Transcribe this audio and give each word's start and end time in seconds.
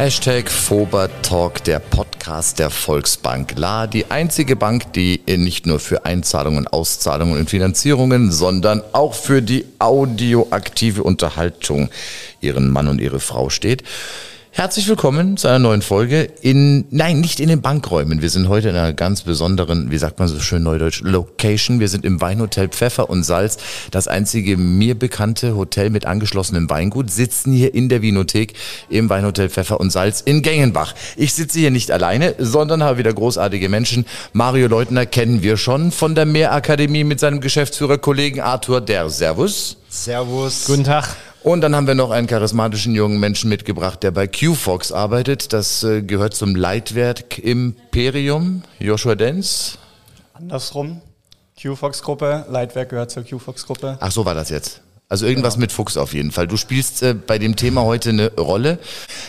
Hashtag 0.00 0.50
Talk, 1.20 1.62
der 1.64 1.78
Podcast 1.78 2.58
der 2.58 2.70
Volksbank 2.70 3.52
La, 3.58 3.86
die 3.86 4.10
einzige 4.10 4.56
Bank, 4.56 4.94
die 4.94 5.20
nicht 5.26 5.66
nur 5.66 5.78
für 5.78 6.06
Einzahlungen, 6.06 6.66
Auszahlungen 6.66 7.38
und 7.38 7.50
Finanzierungen, 7.50 8.32
sondern 8.32 8.82
auch 8.92 9.12
für 9.12 9.42
die 9.42 9.66
audioaktive 9.78 11.02
Unterhaltung 11.02 11.90
ihren 12.40 12.70
Mann 12.70 12.88
und 12.88 12.98
ihre 12.98 13.20
Frau 13.20 13.50
steht. 13.50 13.84
Herzlich 14.52 14.88
willkommen 14.88 15.36
zu 15.36 15.46
einer 15.46 15.60
neuen 15.60 15.80
Folge 15.80 16.22
in, 16.42 16.84
nein, 16.90 17.20
nicht 17.20 17.38
in 17.38 17.48
den 17.48 17.62
Bankräumen. 17.62 18.20
Wir 18.20 18.30
sind 18.30 18.48
heute 18.48 18.70
in 18.70 18.76
einer 18.76 18.92
ganz 18.92 19.22
besonderen, 19.22 19.92
wie 19.92 19.96
sagt 19.96 20.18
man 20.18 20.26
so 20.26 20.40
schön 20.40 20.64
neudeutsch, 20.64 21.02
Location. 21.02 21.78
Wir 21.78 21.88
sind 21.88 22.04
im 22.04 22.20
Weinhotel 22.20 22.68
Pfeffer 22.68 23.08
und 23.08 23.22
Salz, 23.22 23.58
das 23.92 24.08
einzige 24.08 24.56
mir 24.56 24.98
bekannte 24.98 25.54
Hotel 25.54 25.90
mit 25.90 26.04
angeschlossenem 26.04 26.68
Weingut, 26.68 27.12
sitzen 27.12 27.52
hier 27.52 27.74
in 27.74 27.88
der 27.88 28.02
Winothek 28.02 28.54
im 28.88 29.08
Weinhotel 29.08 29.50
Pfeffer 29.50 29.78
und 29.78 29.90
Salz 29.90 30.20
in 30.20 30.42
Gengenbach. 30.42 30.94
Ich 31.16 31.32
sitze 31.32 31.60
hier 31.60 31.70
nicht 31.70 31.92
alleine, 31.92 32.34
sondern 32.38 32.82
habe 32.82 32.98
wieder 32.98 33.14
großartige 33.14 33.68
Menschen. 33.68 34.04
Mario 34.32 34.66
Leutner 34.66 35.06
kennen 35.06 35.44
wir 35.44 35.58
schon 35.58 35.92
von 35.92 36.16
der 36.16 36.26
Mehrakademie 36.26 37.04
mit 37.04 37.20
seinem 37.20 37.40
Geschäftsführerkollegen 37.40 38.40
Arthur 38.40 38.80
Der. 38.80 39.10
Servus. 39.10 39.76
Servus. 39.88 40.64
Guten 40.66 40.84
Tag. 40.84 41.08
Und 41.42 41.62
dann 41.62 41.74
haben 41.74 41.86
wir 41.86 41.94
noch 41.94 42.10
einen 42.10 42.26
charismatischen 42.26 42.94
jungen 42.94 43.18
Menschen 43.18 43.48
mitgebracht, 43.48 44.02
der 44.02 44.10
bei 44.10 44.26
QFox 44.26 44.92
arbeitet. 44.92 45.54
Das 45.54 45.82
äh, 45.82 46.02
gehört 46.02 46.34
zum 46.34 46.54
Leitwerk 46.54 47.38
Imperium. 47.38 48.62
Joshua 48.78 49.14
Denz. 49.14 49.78
Andersrum. 50.34 51.00
QFox-Gruppe, 51.58 52.46
Leitwerk 52.48 52.90
gehört 52.90 53.10
zur 53.10 53.22
QFox-Gruppe. 53.22 53.96
Ach, 54.00 54.12
so 54.12 54.24
war 54.24 54.34
das 54.34 54.50
jetzt. 54.50 54.82
Also 55.08 55.26
irgendwas 55.26 55.54
genau. 55.54 55.62
mit 55.62 55.72
Fuchs 55.72 55.96
auf 55.96 56.14
jeden 56.14 56.30
Fall. 56.30 56.46
Du 56.46 56.56
spielst 56.56 57.02
äh, 57.02 57.14
bei 57.14 57.38
dem 57.38 57.56
Thema 57.56 57.82
heute 57.82 58.10
eine 58.10 58.32
Rolle. 58.34 58.78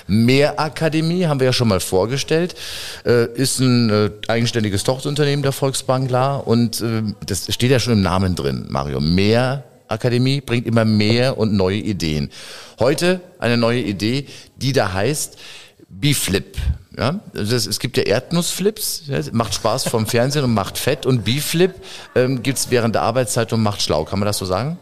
Mehrakademie 0.08 1.26
haben 1.26 1.40
wir 1.40 1.46
ja 1.46 1.54
schon 1.54 1.70
mal 1.70 1.80
vorgestellt. 1.80 2.56
Äh, 3.06 3.26
ist 3.34 3.60
ein 3.60 3.90
äh, 3.90 4.12
eigenständiges 4.28 4.84
Tochterunternehmen 4.84 5.44
der 5.44 5.54
Volksbank 5.54 6.10
klar 6.10 6.46
und 6.46 6.82
äh, 6.82 7.04
das 7.26 7.52
steht 7.54 7.72
ja 7.72 7.80
schon 7.80 7.94
im 7.94 8.02
Namen 8.02 8.36
drin, 8.36 8.68
Mario. 8.70 9.00
Mehr 9.00 9.64
Akademie 9.92 10.42
bringt 10.42 10.66
immer 10.66 10.86
mehr 10.86 11.38
und 11.38 11.54
neue 11.54 11.78
Ideen. 11.78 12.30
Heute 12.80 13.22
eine 13.40 13.58
neue 13.58 13.82
Idee, 13.82 14.26
die 14.56 14.74
da 14.74 14.94
heißt 14.94 15.38
B-Flip. 15.90 16.58
Ja, 16.98 17.22
also 17.36 17.56
es 17.56 17.80
gibt 17.80 17.96
ja 17.96 18.04
Erdnussflips, 18.04 19.04
ja, 19.08 19.20
macht 19.32 19.54
Spaß 19.54 19.88
vom 19.88 20.08
Fernsehen 20.08 20.44
und 20.44 20.54
macht 20.54 20.78
Fett 20.78 21.06
und 21.06 21.24
B-Flip 21.24 21.74
ähm, 22.16 22.44
gibt 22.44 22.58
es 22.58 22.70
während 22.70 22.96
der 22.96 23.04
Arbeitszeit 23.04 23.54
und 23.54 23.64
macht 23.64 23.82
schlau. 23.82 24.04
Kann 24.04 24.20
man 24.20 24.26
das 24.26 24.38
so 24.38 24.46
sagen? 24.46 24.78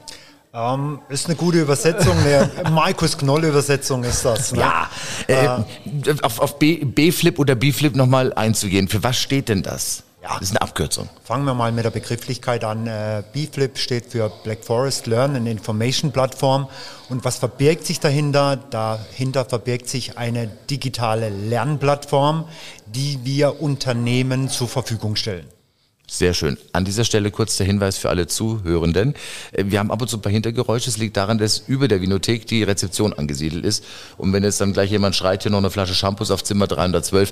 Ähm, 0.51 0.99
ist 1.09 1.27
eine 1.27 1.35
gute 1.35 1.61
Übersetzung, 1.61 2.17
eine 2.17 2.49
Markus 2.71 3.15
Knoll-Übersetzung 3.15 4.03
ist 4.03 4.25
das. 4.25 4.51
Ne? 4.51 4.61
Ja, 4.61 4.89
äh, 5.27 5.45
äh, 5.45 6.15
auf, 6.23 6.39
auf 6.39 6.57
B-Flip 6.57 7.37
oder 7.37 7.53
B-Flip 7.53 7.95
nochmal 7.95 8.33
einzugehen. 8.33 8.87
Für 8.87 9.03
was 9.03 9.17
steht 9.17 9.49
denn 9.49 9.61
das? 9.61 10.03
Ja, 10.21 10.33
das 10.33 10.49
ist 10.49 10.51
eine 10.51 10.61
Abkürzung. 10.61 11.07
Fangen 11.23 11.45
wir 11.45 11.53
mal 11.53 11.71
mit 11.71 11.85
der 11.85 11.91
Begrifflichkeit 11.91 12.65
an. 12.65 12.87
Äh, 12.87 13.23
BFlip 13.31 13.77
steht 13.77 14.07
für 14.07 14.29
Black 14.43 14.65
Forest 14.65 15.07
Learn 15.07 15.37
and 15.37 15.47
Information 15.47 16.11
Plattform. 16.11 16.67
Und 17.07 17.23
was 17.23 17.37
verbirgt 17.37 17.85
sich 17.85 18.01
dahinter? 18.01 18.57
Dahinter 18.57 19.45
verbirgt 19.45 19.87
sich 19.87 20.17
eine 20.17 20.47
digitale 20.69 21.29
Lernplattform, 21.29 22.45
die 22.85 23.19
wir 23.23 23.61
Unternehmen 23.61 24.49
zur 24.49 24.67
Verfügung 24.67 25.15
stellen. 25.15 25.47
Sehr 26.09 26.33
schön. 26.33 26.57
An 26.73 26.85
dieser 26.85 27.03
Stelle 27.03 27.29
kurz 27.29 27.57
der 27.57 27.67
Hinweis 27.67 27.99
für 27.99 28.09
alle 28.09 28.25
Zuhörenden. 28.25 29.13
Äh, 29.51 29.65
wir 29.67 29.79
haben 29.79 29.91
ab 29.91 30.01
und 30.01 30.07
zu 30.07 30.17
ein 30.17 30.21
paar 30.21 30.31
Hintergeräusche. 30.31 30.89
Es 30.89 30.97
liegt 30.97 31.15
daran, 31.17 31.37
dass 31.37 31.59
über 31.59 31.87
der 31.87 32.01
Vinothek 32.01 32.47
die 32.47 32.63
Rezeption 32.63 33.13
angesiedelt 33.13 33.63
ist. 33.63 33.85
Und 34.17 34.33
wenn 34.33 34.43
jetzt 34.43 34.59
dann 34.59 34.73
gleich 34.73 34.89
jemand 34.89 35.15
schreit, 35.15 35.43
hier 35.43 35.51
noch 35.51 35.59
eine 35.59 35.69
Flasche 35.69 35.93
Shampoos 35.93 36.31
auf 36.31 36.43
Zimmer 36.43 36.65
312, 36.65 37.31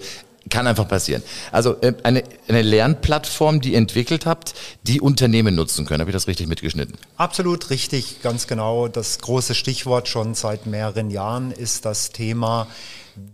kann 0.51 0.67
einfach 0.67 0.87
passieren. 0.87 1.23
Also 1.51 1.75
äh, 1.81 1.93
eine, 2.03 2.23
eine 2.47 2.61
Lernplattform, 2.61 3.61
die 3.61 3.73
ihr 3.73 3.79
entwickelt 3.79 4.27
habt, 4.27 4.53
die 4.83 5.01
Unternehmen 5.01 5.55
nutzen 5.55 5.85
können. 5.85 6.01
Habe 6.01 6.11
ich 6.11 6.15
das 6.15 6.27
richtig 6.27 6.47
mitgeschnitten? 6.47 6.95
Absolut 7.17 7.71
richtig, 7.71 8.21
ganz 8.21 8.45
genau. 8.45 8.87
Das 8.87 9.19
große 9.19 9.55
Stichwort 9.55 10.07
schon 10.07 10.35
seit 10.35 10.67
mehreren 10.67 11.09
Jahren 11.09 11.51
ist 11.51 11.85
das 11.85 12.11
Thema 12.11 12.67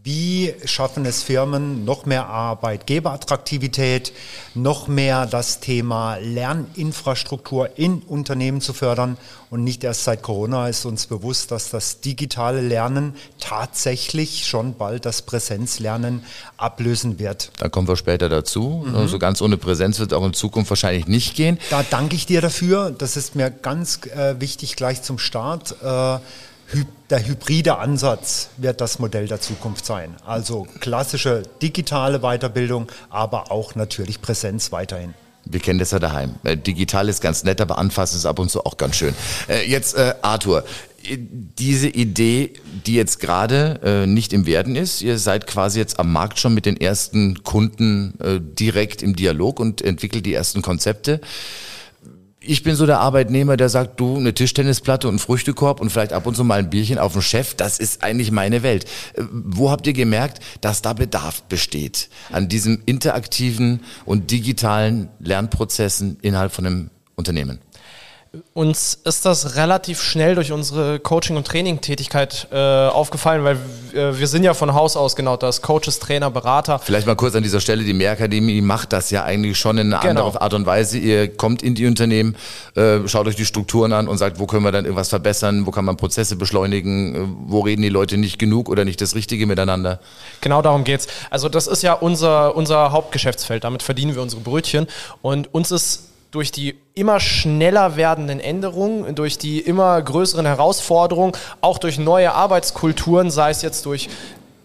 wie 0.03 0.53
schaffen 0.65 1.05
es 1.05 1.23
Firmen 1.23 1.85
noch 1.85 2.05
mehr 2.05 2.27
Arbeitgeberattraktivität, 2.27 4.13
noch 4.53 4.87
mehr 4.87 5.25
das 5.25 5.59
Thema 5.59 6.17
Lerninfrastruktur 6.17 7.77
in 7.77 7.99
Unternehmen 7.99 8.61
zu 8.61 8.73
fördern? 8.73 9.17
Und 9.49 9.63
nicht 9.63 9.83
erst 9.83 10.05
seit 10.05 10.23
Corona 10.23 10.67
ist 10.67 10.85
uns 10.85 11.05
bewusst, 11.07 11.51
dass 11.51 11.69
das 11.69 12.01
digitale 12.01 12.61
Lernen 12.61 13.15
tatsächlich 13.39 14.47
schon 14.47 14.75
bald 14.75 15.05
das 15.05 15.21
Präsenzlernen 15.21 16.23
ablösen 16.57 17.19
wird. 17.19 17.51
Da 17.59 17.69
kommen 17.69 17.87
wir 17.87 17.95
später 17.95 18.29
dazu. 18.29 18.85
Mhm. 18.87 19.07
So 19.07 19.19
ganz 19.19 19.41
ohne 19.41 19.57
Präsenz 19.57 19.99
wird 19.99 20.11
es 20.11 20.17
auch 20.17 20.25
in 20.25 20.33
Zukunft 20.33 20.71
wahrscheinlich 20.71 21.07
nicht 21.07 21.35
gehen. 21.35 21.59
Da 21.69 21.85
danke 21.87 22.15
ich 22.15 22.25
dir 22.25 22.41
dafür. 22.41 22.89
Das 22.91 23.15
ist 23.15 23.35
mir 23.35 23.51
ganz 23.51 23.99
äh, 24.07 24.39
wichtig 24.39 24.75
gleich 24.75 25.03
zum 25.03 25.19
Start. 25.19 25.75
Äh, 25.83 26.19
der 27.09 27.25
hybride 27.27 27.77
Ansatz 27.77 28.49
wird 28.57 28.81
das 28.81 28.99
Modell 28.99 29.27
der 29.27 29.39
Zukunft 29.39 29.85
sein. 29.85 30.15
Also 30.25 30.67
klassische 30.79 31.43
digitale 31.61 32.19
Weiterbildung, 32.19 32.87
aber 33.09 33.51
auch 33.51 33.75
natürlich 33.75 34.21
Präsenz 34.21 34.71
weiterhin. 34.71 35.13
Wir 35.45 35.59
kennen 35.59 35.79
das 35.79 35.91
ja 35.91 35.99
daheim. 35.99 36.35
Äh, 36.43 36.57
digital 36.57 37.09
ist 37.09 37.21
ganz 37.21 37.43
nett, 37.43 37.59
aber 37.59 37.77
anfassen 37.77 38.17
ist 38.17 38.25
ab 38.25 38.39
und 38.39 38.49
zu 38.49 38.65
auch 38.65 38.77
ganz 38.77 38.95
schön. 38.95 39.13
Äh, 39.49 39.69
jetzt, 39.69 39.95
äh, 39.95 40.15
Arthur, 40.21 40.63
diese 41.05 41.89
Idee, 41.89 42.53
die 42.85 42.95
jetzt 42.95 43.19
gerade 43.19 44.05
nicht 44.07 44.31
im 44.31 44.45
Werden 44.45 44.77
ist, 44.77 45.01
ihr 45.01 45.19
seid 45.19 45.47
quasi 45.47 45.77
jetzt 45.77 45.99
am 45.99 46.13
Markt 46.13 46.39
schon 46.39 46.53
mit 46.53 46.65
den 46.65 46.79
ersten 46.79 47.43
Kunden 47.43 48.17
direkt 48.57 49.03
im 49.03 49.13
Dialog 49.13 49.59
und 49.59 49.81
entwickelt 49.81 50.25
die 50.25 50.33
ersten 50.33 50.61
Konzepte 50.61 51.19
ich 52.45 52.63
bin 52.63 52.75
so 52.75 52.85
der 52.85 52.99
Arbeitnehmer, 52.99 53.57
der 53.57 53.69
sagt, 53.69 53.99
du, 53.99 54.17
eine 54.17 54.33
Tischtennisplatte 54.33 55.07
und 55.07 55.19
Früchtekorb 55.19 55.79
und 55.79 55.89
vielleicht 55.89 56.13
ab 56.13 56.25
und 56.25 56.35
zu 56.35 56.43
mal 56.43 56.59
ein 56.59 56.69
Bierchen 56.69 56.97
auf 56.97 57.13
dem 57.13 57.21
Chef, 57.21 57.55
das 57.55 57.79
ist 57.79 58.03
eigentlich 58.03 58.31
meine 58.31 58.63
Welt. 58.63 58.85
Äh, 59.13 59.23
wo 59.31 59.71
habt 59.71 59.87
ihr 59.87 59.93
gemerkt, 59.93 60.39
dass 60.61 60.81
da 60.81 60.93
Bedarf 60.93 61.43
besteht 61.43 62.09
an 62.31 62.49
diesem 62.49 62.81
interaktiven 62.85 63.81
und 64.05 64.31
digitalen 64.31 65.09
Lernprozessen 65.19 66.17
innerhalb 66.21 66.51
von 66.51 66.65
einem 66.65 66.89
Unternehmen? 67.15 67.59
Uns 68.53 68.95
ist 69.03 69.27
das 69.27 69.57
relativ 69.57 70.01
schnell 70.01 70.33
durch 70.33 70.51
unsere 70.51 70.99
Coaching- 70.99 71.37
und 71.37 71.45
Training-Tätigkeit 71.45 72.47
äh, 72.51 72.57
aufgefallen, 72.87 73.43
weil 73.43 73.57
äh, 73.93 74.17
wir 74.17 74.25
sind 74.25 74.43
ja 74.43 74.55
von 74.55 74.73
Haus 74.73 74.97
aus 74.97 75.15
genau 75.15 75.37
das, 75.37 75.61
Coaches, 75.61 75.99
Trainer, 75.99 76.31
Berater. 76.31 76.79
Vielleicht 76.79 77.05
mal 77.05 77.15
kurz 77.15 77.35
an 77.35 77.43
dieser 77.43 77.61
Stelle, 77.61 77.83
die 77.83 77.93
Mehrakademie 77.93 78.61
macht 78.61 78.91
das 78.91 79.11
ja 79.11 79.23
eigentlich 79.23 79.59
schon 79.59 79.77
in 79.77 79.93
einer 79.93 80.01
genau. 80.01 80.25
anderen 80.25 80.41
Art 80.41 80.53
und 80.55 80.65
Weise. 80.65 80.97
Ihr 80.97 81.27
kommt 81.27 81.61
in 81.61 81.75
die 81.75 81.85
Unternehmen, 81.85 82.35
äh, 82.73 83.07
schaut 83.07 83.27
euch 83.27 83.35
die 83.35 83.45
Strukturen 83.45 83.93
an 83.93 84.07
und 84.07 84.17
sagt, 84.17 84.39
wo 84.39 84.47
können 84.47 84.63
wir 84.63 84.71
dann 84.71 84.85
irgendwas 84.85 85.09
verbessern, 85.09 85.67
wo 85.67 85.71
kann 85.71 85.85
man 85.85 85.95
Prozesse 85.95 86.35
beschleunigen, 86.35 87.15
äh, 87.15 87.27
wo 87.45 87.59
reden 87.59 87.83
die 87.83 87.89
Leute 87.89 88.17
nicht 88.17 88.39
genug 88.39 88.67
oder 88.67 88.83
nicht 88.83 88.99
das 88.99 89.13
Richtige 89.13 89.45
miteinander. 89.45 89.99
Genau 90.41 90.63
darum 90.63 90.83
geht's. 90.83 91.05
Also 91.29 91.49
das 91.49 91.67
ist 91.67 91.83
ja 91.83 91.93
unser, 91.93 92.55
unser 92.55 92.93
Hauptgeschäftsfeld, 92.93 93.63
damit 93.63 93.83
verdienen 93.83 94.15
wir 94.15 94.23
unsere 94.23 94.41
Brötchen 94.41 94.87
und 95.21 95.53
uns 95.53 95.69
ist 95.69 96.12
durch 96.33 96.51
die 96.51 96.75
immer 96.95 97.19
schneller 97.19 97.95
werdenden 97.95 98.39
Änderungen, 98.39 99.13
durch 99.13 99.37
die 99.37 99.59
immer 99.59 100.01
größeren 100.01 100.47
Herausforderungen, 100.47 101.33
auch 101.61 101.77
durch 101.77 101.99
neue 101.99 102.33
Arbeitskulturen, 102.33 103.29
sei 103.29 103.51
es 103.51 103.61
jetzt 103.61 103.85
durch 103.85 104.09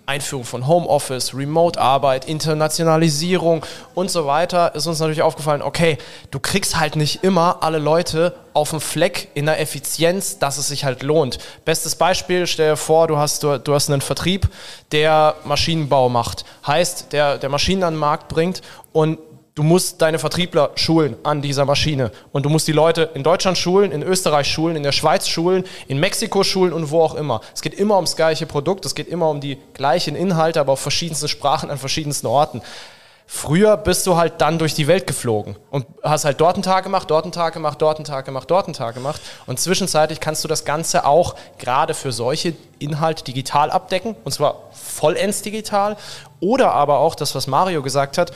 Einführung 0.07 0.47
von 0.47 0.67
Homeoffice, 0.67 1.35
Remote-Arbeit, 1.35 2.25
Internationalisierung 2.25 3.67
und 3.95 4.11
so 4.11 4.25
weiter, 4.25 4.75
ist 4.75 4.87
uns 4.87 4.99
natürlich 5.01 5.21
aufgefallen, 5.21 5.61
okay, 5.61 5.99
du 6.31 6.41
kriegst 6.41 6.81
halt 6.81 6.97
nicht 6.97 7.23
immer 7.23 7.59
alle 7.61 7.77
Leute 7.77 8.33
auf 8.55 8.71
dem 8.71 8.81
Fleck 8.81 9.29
in 9.35 9.45
der 9.45 9.61
Effizienz, 9.61 10.39
dass 10.39 10.57
es 10.57 10.69
sich 10.69 10.87
halt 10.87 11.03
lohnt. 11.03 11.37
Bestes 11.67 11.97
Beispiel, 11.97 12.47
stell 12.47 12.71
dir 12.71 12.77
vor, 12.79 13.09
du 13.09 13.19
hast, 13.19 13.43
du, 13.43 13.61
du 13.61 13.75
hast 13.75 13.91
einen 13.91 14.01
Vertrieb, 14.01 14.49
der 14.91 15.35
Maschinenbau 15.45 16.09
macht. 16.09 16.47
Heißt, 16.67 17.13
der, 17.13 17.37
der 17.37 17.51
Maschinen 17.51 17.83
an 17.83 17.93
den 17.93 18.01
Markt 18.01 18.29
bringt 18.29 18.63
und 18.95 19.19
Du 19.59 19.65
musst 19.65 20.01
deine 20.03 20.21
Vertriebler 20.21 20.71
schulen 20.77 21.17
an 21.25 21.43
dieser 21.43 21.65
Maschine. 21.65 22.13
Und 22.31 22.47
du 22.47 22.49
musst 22.49 22.69
die 22.69 22.73
Leute 22.73 23.11
in 23.15 23.25
Deutschland 23.25 23.59
schulen, 23.59 23.91
in 23.91 24.05
Österreich 24.05 24.47
schulen, 24.47 24.77
in 24.77 24.85
der 24.85 24.93
Schweiz 24.93 25.27
schulen, 25.27 25.65
in 25.89 25.99
Mexiko 25.99 26.45
schulen 26.45 26.73
und 26.73 26.93
wo 26.93 27.03
auch 27.03 27.17
immer. 27.17 27.41
Es 27.53 27.61
geht 27.61 27.75
immer 27.75 27.97
ums 27.97 28.15
gleiche 28.15 28.47
Produkt, 28.47 28.87
es 28.87 28.95
geht 28.95 29.09
immer 29.09 29.29
um 29.29 29.41
die 29.41 29.59
gleichen 29.75 30.15
Inhalte, 30.15 30.61
aber 30.61 30.75
auf 30.75 30.81
verschiedensten 30.81 31.27
Sprachen 31.27 31.73
an 31.73 31.79
verschiedensten 31.79 32.29
Orten. 32.29 32.63
Früher 33.27 33.77
bist 33.77 34.07
du 34.07 34.17
halt 34.17 34.35
dann 34.41 34.61
durch 34.61 34.75
die 34.75 34.87
Welt 34.87 35.09
geflogen 35.09 35.57
und 35.73 35.87
hast 36.05 36.25
halt 36.25 36.41
dort 36.41 36.55
einen 36.55 36.63
Tag 36.63 36.85
gemacht, 36.85 37.11
dort 37.11 37.25
einen 37.25 37.33
Tag 37.33 37.53
gemacht, 37.53 37.83
dort 37.83 37.97
einen 37.97 38.05
Tag 38.05 38.27
gemacht, 38.27 38.49
dort 38.49 38.67
einen 38.67 38.75
Tag 38.75 38.95
gemacht. 38.95 39.21
Und 39.47 39.59
zwischenzeitlich 39.59 40.21
kannst 40.21 40.45
du 40.45 40.49
das 40.49 40.65
Ganze 40.67 41.05
auch 41.05 41.35
gerade 41.59 41.95
für 41.95 42.13
solche 42.13 42.55
Inhalte 42.79 43.25
digital 43.25 43.73
abdecken, 43.73 44.15
und 44.23 44.31
zwar 44.31 44.63
vollends 44.71 45.43
digital. 45.43 45.97
Oder 46.39 46.75
aber 46.75 46.99
auch 47.01 47.17
das, 47.17 47.35
was 47.35 47.49
Mario 47.49 47.83
gesagt 47.83 48.19
hat, 48.19 48.31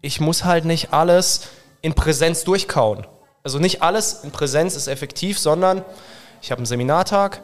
ich 0.00 0.20
muss 0.20 0.44
halt 0.44 0.64
nicht 0.64 0.92
alles 0.92 1.48
in 1.82 1.94
Präsenz 1.94 2.44
durchkauen. 2.44 3.06
Also 3.42 3.58
nicht 3.58 3.82
alles 3.82 4.24
in 4.24 4.30
Präsenz 4.30 4.76
ist 4.76 4.86
effektiv, 4.86 5.38
sondern 5.38 5.84
ich 6.42 6.50
habe 6.50 6.58
einen 6.58 6.66
Seminartag, 6.66 7.42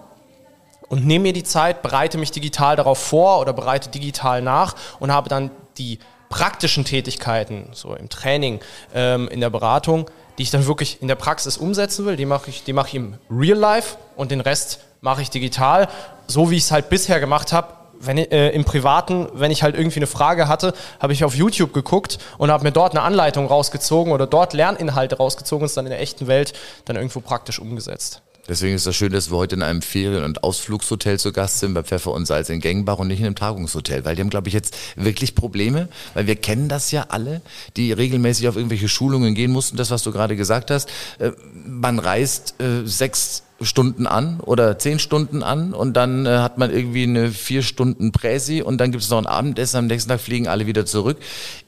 und 0.89 1.07
nehme 1.07 1.25
mir 1.25 1.33
die 1.33 1.45
Zeit, 1.45 1.83
bereite 1.83 2.19
mich 2.19 2.31
digital 2.31 2.77
darauf 2.77 2.99
vor 2.99 3.41
oder 3.41 3.53
bereite 3.53 3.89
digital 3.89 4.43
nach 4.43 4.75
und 5.01 5.13
habe 5.13 5.29
dann 5.29 5.51
die 5.79 5.99
praktischen 6.29 6.85
Tätigkeiten, 6.85 7.69
so 7.73 7.95
im 7.95 8.09
Training, 8.09 8.61
ähm, 8.95 9.29
in 9.29 9.41
der 9.41 9.51
Beratung, 9.51 10.11
die 10.39 10.43
ich 10.43 10.51
dann 10.51 10.67
wirklich 10.67 11.01
in 11.01 11.09
der 11.09 11.15
Praxis 11.15 11.57
umsetzen 11.57 12.05
will, 12.05 12.17
die 12.17 12.27
mache 12.27 12.51
ich, 12.51 12.65
die 12.65 12.73
mache 12.73 12.89
ich 12.89 12.95
im 12.95 13.19
Real 13.31 13.59
Life 13.59 13.97
und 14.17 14.31
den 14.31 14.41
Rest 14.41 14.81
mache 15.01 15.23
ich 15.23 15.31
digital, 15.31 15.89
so 16.27 16.51
wie 16.51 16.57
ich 16.57 16.65
es 16.65 16.73
halt 16.73 16.89
bisher 16.89 17.21
gemacht 17.21 17.53
habe. 17.53 17.75
Wenn, 18.01 18.19
äh, 18.19 18.51
Im 18.51 18.65
Privaten, 18.65 19.29
wenn 19.35 19.51
ich 19.51 19.63
halt 19.63 19.77
irgendwie 19.77 19.99
eine 19.99 20.07
Frage 20.07 20.49
hatte, 20.49 20.75
habe 21.01 21.13
ich 21.13 21.25
auf 21.25 21.35
YouTube 21.35 21.73
geguckt 21.73 22.19
und 22.39 22.51
habe 22.51 22.65
mir 22.65 22.73
dort 22.73 22.93
eine 22.93 23.03
Anleitung 23.03 23.47
rausgezogen 23.47 24.13
oder 24.13 24.27
dort 24.27 24.53
Lerninhalte 24.53 25.17
rausgezogen 25.17 25.63
und 25.63 25.67
es 25.67 25.75
dann 25.75 25.87
in 25.87 25.91
der 25.91 26.01
echten 26.01 26.27
Welt 26.27 26.53
dann 26.85 26.97
irgendwo 26.97 27.21
praktisch 27.21 27.59
umgesetzt. 27.59 28.23
Deswegen 28.49 28.77
ist 28.77 28.87
das 28.87 28.95
schön, 28.95 29.13
dass 29.13 29.31
wir 29.31 29.37
heute 29.37 29.57
in 29.57 29.63
einem 29.63 29.83
Ferien- 29.83 30.23
und 30.23 30.45
Ausflugshotel 30.45 31.19
zu 31.19 31.33
Gast 31.33 31.59
sind, 31.59 31.75
bei 31.75 31.83
Pfeffer 31.83 32.13
und 32.13 32.27
Salz 32.27 32.49
in 32.49 32.61
Gengenbach 32.61 32.99
und 32.99 33.09
nicht 33.09 33.19
in 33.19 33.27
einem 33.27 33.35
Tagungshotel, 33.35 34.05
weil 34.05 34.15
die 34.15 34.23
haben, 34.23 34.31
glaube 34.31 34.49
ich, 34.49 34.55
jetzt 34.55 34.77
wirklich 34.95 35.35
Probleme, 35.35 35.89
weil 36.15 36.27
wir 36.29 36.37
kennen 36.37 36.69
das 36.69 36.93
ja 36.93 37.07
alle, 37.09 37.43
die 37.77 37.93
regelmäßig 37.93 38.47
auf 38.49 38.57
irgendwelche 38.57 38.89
Schulungen 38.89 39.35
gehen 39.35 39.51
mussten, 39.51 39.77
das, 39.77 39.91
was 39.91 40.05
du 40.05 40.13
gerade 40.13 40.37
gesagt 40.37 40.71
hast. 40.71 40.89
Äh, 41.19 41.33
man 41.67 41.99
reist 41.99 42.55
äh, 42.61 42.87
sechs 42.87 43.43
Stunden 43.63 44.07
an 44.07 44.41
oder 44.41 44.79
zehn 44.79 44.99
Stunden 44.99 45.43
an 45.43 45.73
und 45.73 45.95
dann 45.95 46.27
äh, 46.27 46.39
hat 46.39 46.59
man 46.59 46.71
irgendwie 46.71 47.05
eine 47.05 47.31
vier 47.31 47.63
Stunden 47.63 48.13
Präsi 48.13 48.61
und 48.61 48.79
dann 48.79 48.93
gibt 48.93 49.03
es 49.03 49.11
noch 49.11 49.19
ein 49.19 49.27
Abendessen, 49.27 49.79
am 49.79 49.87
nächsten 49.87 50.11
Tag 50.11 50.21
fliegen 50.21 50.47
alle 50.47 50.67
wieder 50.67 50.85
zurück. 50.85 51.19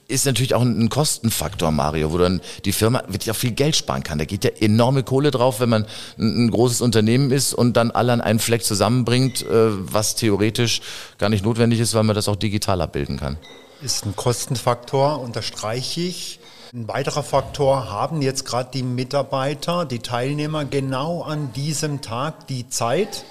Ist 0.07 0.27
natürlich 0.27 0.55
auch 0.55 0.63
ein, 0.63 0.89
Kostenfaktor, 0.89 1.71
Mario, 1.71 2.13
wo 2.13 2.19
dann 2.19 2.41
die 2.65 2.73
Firma 2.73 3.03
wirklich 3.09 3.31
auch 3.31 3.37
viel 3.37 3.53
Geld 3.53 3.77
sparen 3.77 4.03
kann. 4.03 4.19
Da 4.19 4.25
geht 4.25 4.45
ja 4.45 4.51
enorme 4.61 5.03
Kohle 5.03 5.31
drauf, 5.31 5.61
wenn 5.61 5.69
man 5.69 5.85
ein, 6.19 6.47
ein 6.47 6.51
großes 6.51 6.81
Unternehmen 6.81 7.31
ist 7.31 7.53
und 7.53 7.77
dann 7.77 7.91
alle 7.91 8.13
an 8.13 8.21
einen 8.21 8.39
Fleck 8.39 8.65
zusammenbringt, 8.65 9.43
äh, 9.43 9.49
was 9.51 10.15
theoretisch 10.15 10.81
gar 11.19 11.29
nicht 11.29 11.45
notwendig 11.45 11.81
ist, 11.81 11.95
weil 11.95 12.05
man 12.05 12.17
das 12.17 12.29
auch 12.29 12.37
digital 12.37 12.81
abbilden 12.81 13.19
kann. 13.19 13.39
Ist 13.81 14.05
ein 14.05 14.17
Kostenfaktor, 14.17 15.21
unterstreiche 15.21 16.01
ich. 16.01 16.41
Ein 16.75 16.87
weiterer 16.87 17.23
Faktor, 17.23 17.91
haben 17.91 18.21
jetzt 18.21 18.45
gerade 18.45 18.69
die 18.75 18.83
Mitarbeiter, 18.83 19.87
die 19.87 20.01
Teilnehmer 20.01 20.67
genau 20.67 21.23
an 21.23 21.51
diesem 21.55 22.03
Tag 22.03 22.47
die 22.47 22.69
Zeit 22.69 23.25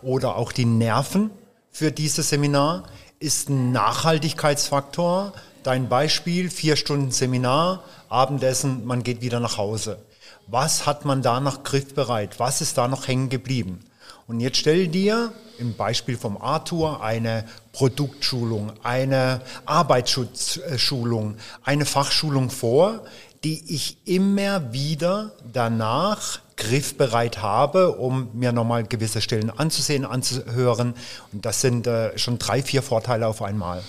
oder 0.00 0.36
auch 0.36 0.52
die 0.52 0.64
Nerven 0.64 1.30
für 1.70 1.92
dieses 1.92 2.30
Seminar, 2.30 2.84
ist 3.18 3.50
ein 3.50 3.72
Nachhaltigkeitsfaktor. 3.72 5.34
Dein 5.64 5.90
Beispiel, 5.90 6.48
vier 6.48 6.76
Stunden 6.76 7.10
Seminar, 7.10 7.84
Abendessen, 8.08 8.86
man 8.86 9.02
geht 9.02 9.20
wieder 9.20 9.40
nach 9.40 9.58
Hause. 9.58 9.98
Was 10.46 10.86
hat 10.86 11.04
man 11.04 11.20
da 11.20 11.40
noch 11.40 11.64
griffbereit? 11.64 12.40
Was 12.40 12.62
ist 12.62 12.78
da 12.78 12.88
noch 12.88 13.06
hängen 13.06 13.28
geblieben? 13.28 13.80
Und 14.28 14.40
jetzt 14.40 14.58
stell 14.58 14.88
dir 14.88 15.32
im 15.58 15.74
Beispiel 15.74 16.18
vom 16.18 16.36
Arthur 16.36 17.02
eine 17.02 17.46
Produktschulung, 17.72 18.72
eine 18.82 19.40
Arbeitsschutzschulung, 19.64 21.36
eine 21.64 21.86
Fachschulung 21.86 22.50
vor, 22.50 23.04
die 23.42 23.74
ich 23.74 23.96
immer 24.04 24.70
wieder 24.70 25.32
danach 25.50 26.40
griffbereit 26.58 27.40
habe, 27.40 27.92
um 27.92 28.28
mir 28.34 28.52
nochmal 28.52 28.84
gewisse 28.84 29.22
Stellen 29.22 29.48
anzusehen, 29.48 30.04
anzuhören. 30.04 30.92
Und 31.32 31.46
das 31.46 31.62
sind 31.62 31.86
äh, 31.86 32.18
schon 32.18 32.38
drei, 32.38 32.62
vier 32.62 32.82
Vorteile 32.82 33.26
auf 33.26 33.40
einmal. 33.40 33.82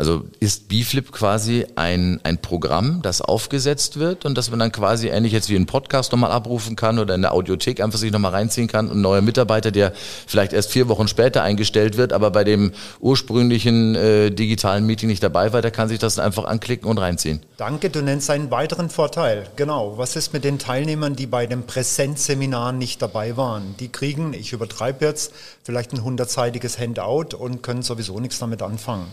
Also 0.00 0.24
ist 0.40 0.68
BFlip 0.68 1.12
quasi 1.12 1.66
ein, 1.76 2.20
ein 2.22 2.38
Programm, 2.38 3.02
das 3.02 3.20
aufgesetzt 3.20 3.98
wird 3.98 4.24
und 4.24 4.38
dass 4.38 4.48
man 4.48 4.58
dann 4.58 4.72
quasi 4.72 5.08
ähnlich 5.08 5.34
jetzt 5.34 5.50
wie 5.50 5.56
ein 5.56 5.66
Podcast 5.66 6.10
nochmal 6.12 6.32
abrufen 6.32 6.74
kann 6.74 6.98
oder 6.98 7.14
in 7.14 7.20
der 7.20 7.34
Audiothek 7.34 7.82
einfach 7.82 7.98
sich 7.98 8.10
nochmal 8.10 8.30
reinziehen 8.30 8.66
kann 8.66 8.88
und 8.88 8.96
ein 8.96 9.02
neuer 9.02 9.20
Mitarbeiter, 9.20 9.70
der 9.70 9.92
vielleicht 10.26 10.54
erst 10.54 10.72
vier 10.72 10.88
Wochen 10.88 11.06
später 11.06 11.42
eingestellt 11.42 11.98
wird, 11.98 12.14
aber 12.14 12.30
bei 12.30 12.44
dem 12.44 12.72
ursprünglichen 13.00 13.94
äh, 13.94 14.30
digitalen 14.30 14.86
Meeting 14.86 15.10
nicht 15.10 15.22
dabei 15.22 15.52
war, 15.52 15.60
der 15.60 15.70
kann 15.70 15.90
sich 15.90 15.98
das 15.98 16.18
einfach 16.18 16.44
anklicken 16.44 16.88
und 16.88 16.96
reinziehen. 16.96 17.40
Danke, 17.58 17.90
du 17.90 18.00
nennst 18.00 18.30
einen 18.30 18.50
weiteren 18.50 18.88
Vorteil. 18.88 19.48
Genau. 19.56 19.98
Was 19.98 20.16
ist 20.16 20.32
mit 20.32 20.44
den 20.44 20.58
Teilnehmern, 20.58 21.14
die 21.14 21.26
bei 21.26 21.46
dem 21.46 21.64
Präsenzseminar 21.64 22.72
nicht 22.72 23.02
dabei 23.02 23.36
waren? 23.36 23.74
Die 23.80 23.88
kriegen, 23.88 24.32
ich 24.32 24.54
übertreibe 24.54 25.04
jetzt, 25.04 25.34
vielleicht 25.62 25.92
ein 25.92 26.02
hundertseitiges 26.02 26.78
Handout 26.78 27.36
und 27.36 27.62
können 27.62 27.82
sowieso 27.82 28.18
nichts 28.18 28.38
damit 28.38 28.62
anfangen. 28.62 29.04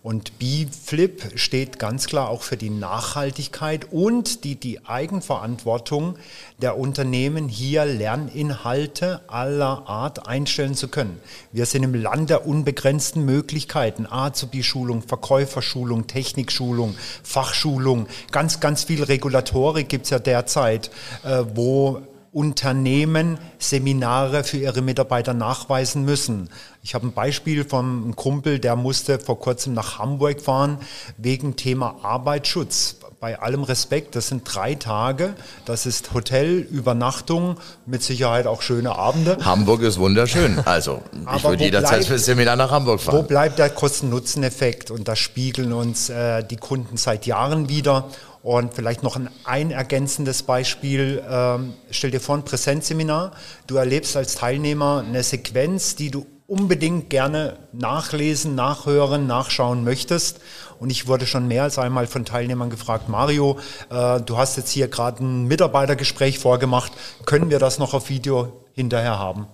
Und 0.00 0.38
B-Flip 0.38 1.32
steht 1.34 1.80
ganz 1.80 2.06
klar 2.06 2.28
auch 2.28 2.42
für 2.42 2.56
die 2.56 2.70
Nachhaltigkeit 2.70 3.88
und 3.90 4.44
die, 4.44 4.54
die 4.54 4.86
Eigenverantwortung 4.86 6.16
der 6.58 6.78
Unternehmen, 6.78 7.48
hier 7.48 7.84
Lerninhalte 7.84 9.20
aller 9.26 9.88
Art 9.88 10.28
einstellen 10.28 10.74
zu 10.74 10.86
können. 10.86 11.20
Wir 11.50 11.66
sind 11.66 11.82
im 11.82 11.94
Land 11.94 12.30
der 12.30 12.46
unbegrenzten 12.46 13.24
Möglichkeiten. 13.24 14.06
Azubi-Schulung, 14.06 15.02
Verkäuferschulung, 15.02 16.06
Technikschulung, 16.06 16.94
Fachschulung, 17.24 18.06
ganz, 18.30 18.60
ganz 18.60 18.84
viel 18.84 19.02
Regulatorik 19.02 19.88
gibt 19.88 20.04
es 20.04 20.10
ja 20.10 20.20
derzeit, 20.20 20.92
äh, 21.24 21.42
wo 21.54 22.02
Unternehmen 22.38 23.36
Seminare 23.58 24.44
für 24.44 24.58
ihre 24.58 24.80
Mitarbeiter 24.80 25.34
nachweisen 25.34 26.04
müssen. 26.04 26.50
Ich 26.84 26.94
habe 26.94 27.08
ein 27.08 27.12
Beispiel 27.12 27.64
von 27.64 27.84
einem 27.84 28.14
Kumpel, 28.14 28.60
der 28.60 28.76
musste 28.76 29.18
vor 29.18 29.40
kurzem 29.40 29.74
nach 29.74 29.98
Hamburg 29.98 30.40
fahren 30.40 30.78
wegen 31.16 31.56
Thema 31.56 31.96
Arbeitsschutz. 32.04 32.94
Bei 33.18 33.40
allem 33.40 33.64
Respekt, 33.64 34.14
das 34.14 34.28
sind 34.28 34.42
drei 34.44 34.76
Tage, 34.76 35.34
das 35.64 35.86
ist 35.86 36.14
Hotel, 36.14 36.58
Übernachtung, 36.58 37.56
mit 37.84 38.04
Sicherheit 38.04 38.46
auch 38.46 38.62
schöne 38.62 38.94
Abende. 38.94 39.38
Hamburg 39.44 39.82
ist 39.82 39.98
wunderschön. 39.98 40.60
Also 40.64 41.02
ich 41.36 41.42
würde 41.42 41.64
jederzeit 41.64 42.04
für 42.04 42.20
Seminar 42.20 42.54
nach 42.54 42.70
Hamburg 42.70 43.00
fahren. 43.00 43.18
Wo 43.18 43.22
bleibt 43.24 43.58
der 43.58 43.70
Kosten-Nutzen-Effekt? 43.70 44.92
Und 44.92 45.08
das 45.08 45.18
spiegeln 45.18 45.72
uns 45.72 46.08
äh, 46.08 46.44
die 46.44 46.58
Kunden 46.58 46.96
seit 46.96 47.26
Jahren 47.26 47.68
wieder. 47.68 48.04
Und 48.42 48.74
vielleicht 48.74 49.02
noch 49.02 49.16
ein, 49.16 49.28
ein 49.44 49.70
ergänzendes 49.70 50.42
Beispiel. 50.42 51.22
Ähm, 51.28 51.74
stell 51.90 52.10
dir 52.10 52.20
vor, 52.20 52.36
ein 52.36 52.44
Präsenzseminar. 52.44 53.32
Du 53.66 53.76
erlebst 53.76 54.16
als 54.16 54.36
Teilnehmer 54.36 55.04
eine 55.06 55.22
Sequenz, 55.22 55.96
die 55.96 56.10
du 56.10 56.26
unbedingt 56.46 57.10
gerne 57.10 57.58
nachlesen, 57.72 58.54
nachhören, 58.54 59.26
nachschauen 59.26 59.84
möchtest. 59.84 60.40
Und 60.80 60.90
ich 60.90 61.06
wurde 61.06 61.26
schon 61.26 61.46
mehr 61.46 61.64
als 61.64 61.78
einmal 61.78 62.06
von 62.06 62.24
Teilnehmern 62.24 62.70
gefragt, 62.70 63.08
Mario, 63.08 63.58
äh, 63.90 64.20
du 64.20 64.38
hast 64.38 64.56
jetzt 64.56 64.70
hier 64.70 64.88
gerade 64.88 65.22
ein 65.22 65.44
Mitarbeitergespräch 65.44 66.38
vorgemacht, 66.38 66.92
können 67.26 67.50
wir 67.50 67.58
das 67.58 67.78
noch 67.78 67.92
auf 67.92 68.08
Video 68.08 68.64
hinterher 68.72 69.18
haben? 69.18 69.46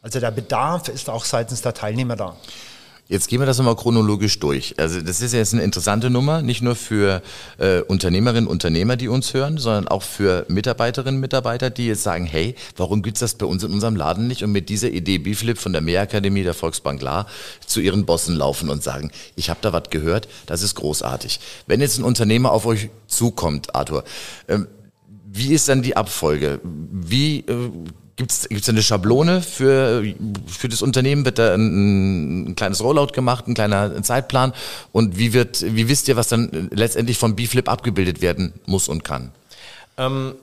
Also 0.00 0.18
der 0.18 0.32
Bedarf 0.32 0.88
ist 0.88 1.08
auch 1.08 1.24
seitens 1.24 1.62
der 1.62 1.74
Teilnehmer 1.74 2.16
da. 2.16 2.36
Jetzt 3.08 3.28
gehen 3.28 3.40
wir 3.40 3.46
das 3.46 3.58
nochmal 3.58 3.76
chronologisch 3.76 4.38
durch. 4.38 4.74
Also 4.78 5.00
das 5.00 5.20
ist 5.20 5.34
jetzt 5.34 5.52
eine 5.52 5.62
interessante 5.62 6.08
Nummer, 6.08 6.40
nicht 6.40 6.62
nur 6.62 6.76
für 6.76 7.20
äh, 7.58 7.80
Unternehmerinnen 7.80 8.46
und 8.46 8.52
Unternehmer, 8.52 8.96
die 8.96 9.08
uns 9.08 9.34
hören, 9.34 9.58
sondern 9.58 9.88
auch 9.88 10.02
für 10.02 10.46
Mitarbeiterinnen 10.48 11.16
und 11.16 11.20
Mitarbeiter, 11.20 11.68
die 11.68 11.88
jetzt 11.88 12.04
sagen, 12.04 12.24
hey, 12.24 12.54
warum 12.76 13.02
gibt's 13.02 13.20
das 13.20 13.34
bei 13.34 13.44
uns 13.44 13.64
in 13.64 13.72
unserem 13.72 13.96
Laden 13.96 14.28
nicht? 14.28 14.44
Und 14.44 14.52
mit 14.52 14.68
dieser 14.68 14.88
Idee 14.88 15.18
Biflip 15.18 15.58
von 15.58 15.72
der 15.72 15.82
Mehrakademie 15.82 16.44
der 16.44 16.54
Volksbank 16.54 17.02
La 17.02 17.26
zu 17.66 17.80
ihren 17.80 18.06
Bossen 18.06 18.36
laufen 18.36 18.70
und 18.70 18.82
sagen, 18.82 19.10
ich 19.34 19.50
habe 19.50 19.58
da 19.62 19.72
was 19.72 19.90
gehört, 19.90 20.28
das 20.46 20.62
ist 20.62 20.76
großartig. 20.76 21.40
Wenn 21.66 21.80
jetzt 21.80 21.98
ein 21.98 22.04
Unternehmer 22.04 22.52
auf 22.52 22.66
euch 22.66 22.88
zukommt, 23.08 23.74
Arthur, 23.74 24.04
ähm, 24.48 24.68
wie 25.30 25.52
ist 25.52 25.68
dann 25.68 25.82
die 25.82 25.96
Abfolge? 25.96 26.60
Wie 26.62 27.40
äh, 27.40 27.70
Gibt 28.48 28.62
es 28.62 28.68
eine 28.68 28.82
Schablone 28.82 29.42
für, 29.42 30.04
für 30.46 30.68
das 30.68 30.82
Unternehmen? 30.82 31.24
Wird 31.24 31.38
da 31.38 31.54
ein, 31.54 32.50
ein, 32.50 32.56
kleines 32.56 32.82
Rollout 32.82 33.08
gemacht, 33.08 33.48
ein 33.48 33.54
kleiner 33.54 34.02
Zeitplan? 34.02 34.52
Und 34.92 35.18
wie, 35.18 35.32
wird, 35.32 35.64
wie 35.74 35.88
wisst 35.88 36.08
ihr, 36.08 36.16
was 36.16 36.28
dann 36.28 36.68
letztendlich 36.72 37.18
von 37.18 37.36
B-Flip 37.36 37.68
abgebildet 37.68 38.20
werden 38.22 38.52
muss 38.66 38.88
und 38.88 39.04
kann? 39.04 39.32
Ähm, 39.96 40.34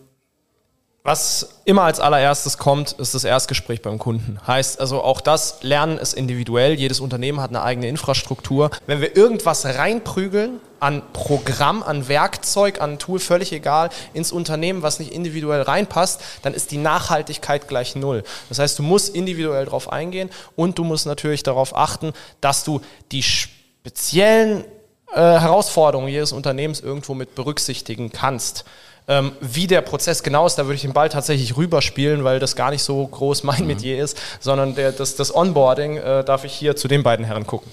was 1.03 1.61
immer 1.63 1.83
als 1.83 2.01
allererstes 2.01 2.57
kommt, 2.57 2.91
ist 2.91 3.15
das 3.15 3.23
Erstgespräch 3.23 3.81
beim 3.81 3.99
Kunden. 3.99 4.37
Heißt 4.45 4.81
also 4.81 5.01
auch 5.01 5.21
das 5.21 5.63
Lernen 5.63 5.97
ist 5.97 6.13
individuell. 6.13 6.73
Jedes 6.73 6.99
Unternehmen 6.99 7.39
hat 7.39 7.51
eine 7.51 7.61
eigene 7.61 7.87
Infrastruktur. 7.87 8.69
Wenn 8.85 8.99
wir 8.99 9.15
irgendwas 9.15 9.65
reinprügeln 9.65 10.59
an 10.81 11.01
Programm, 11.13 11.83
an 11.83 12.09
Werkzeug, 12.09 12.81
an 12.81 12.99
Tool, 12.99 13.19
völlig 13.19 13.53
egal, 13.53 13.89
ins 14.13 14.33
Unternehmen, 14.33 14.81
was 14.81 14.99
nicht 14.99 15.13
individuell 15.13 15.61
reinpasst, 15.61 16.21
dann 16.41 16.53
ist 16.53 16.71
die 16.71 16.77
Nachhaltigkeit 16.77 17.69
gleich 17.69 17.95
null. 17.95 18.23
Das 18.49 18.59
heißt, 18.59 18.77
du 18.77 18.83
musst 18.83 19.15
individuell 19.15 19.65
darauf 19.65 19.91
eingehen 19.91 20.29
und 20.57 20.77
du 20.77 20.83
musst 20.83 21.05
natürlich 21.05 21.43
darauf 21.43 21.75
achten, 21.75 22.11
dass 22.41 22.65
du 22.65 22.81
die 23.13 23.23
speziellen 23.23 24.65
äh, 25.13 25.21
Herausforderungen 25.21 26.09
jedes 26.09 26.33
Unternehmens 26.33 26.81
irgendwo 26.81 27.13
mit 27.13 27.35
berücksichtigen 27.35 28.11
kannst. 28.11 28.65
Ähm, 29.09 29.31
wie 29.41 29.65
der 29.65 29.81
Prozess 29.81 30.21
genau 30.21 30.45
ist, 30.45 30.55
da 30.55 30.65
würde 30.65 30.75
ich 30.75 30.83
den 30.83 30.93
Ball 30.93 31.09
tatsächlich 31.09 31.57
rüberspielen, 31.57 32.23
weil 32.23 32.39
das 32.39 32.55
gar 32.55 32.69
nicht 32.69 32.83
so 32.83 33.07
groß 33.07 33.41
mein 33.41 33.61
mhm. 33.61 33.67
Metier 33.67 34.03
ist, 34.03 34.21
sondern 34.39 34.75
der, 34.75 34.91
das, 34.91 35.15
das 35.15 35.35
Onboarding 35.35 35.97
äh, 35.97 36.23
darf 36.23 36.45
ich 36.45 36.53
hier 36.53 36.75
zu 36.75 36.87
den 36.87 37.01
beiden 37.01 37.25
Herren 37.25 37.47
gucken. 37.47 37.71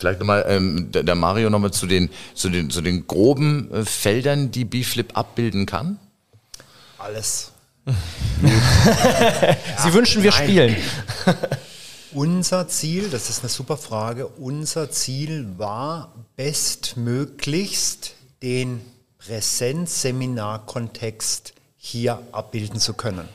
Vielleicht 0.00 0.18
nochmal 0.18 0.44
ähm, 0.48 0.90
der, 0.90 1.04
der 1.04 1.14
Mario 1.14 1.48
nochmal 1.48 1.70
zu 1.70 1.86
den, 1.86 2.10
zu, 2.34 2.48
den, 2.48 2.70
zu 2.70 2.80
den 2.80 3.06
groben 3.06 3.72
äh, 3.72 3.84
Feldern, 3.84 4.50
die 4.50 4.64
B-Flip 4.64 5.16
abbilden 5.16 5.66
kann. 5.66 6.00
Alles. 6.98 7.52
Sie 7.86 7.92
ja, 8.42 9.94
wünschen, 9.94 10.24
wir 10.24 10.32
nein. 10.32 10.42
spielen. 10.42 10.76
Unser 12.12 12.66
Ziel, 12.66 13.10
das 13.10 13.30
ist 13.30 13.40
eine 13.40 13.48
super 13.48 13.76
Frage, 13.76 14.26
unser 14.26 14.90
Ziel 14.90 15.46
war 15.56 16.12
bestmöglichst 16.34 18.14
den 18.42 18.80
Präsenzseminarkontext 19.20 21.54
hier 21.76 22.20
abbilden 22.32 22.80
zu 22.80 22.94
können. 22.94 23.28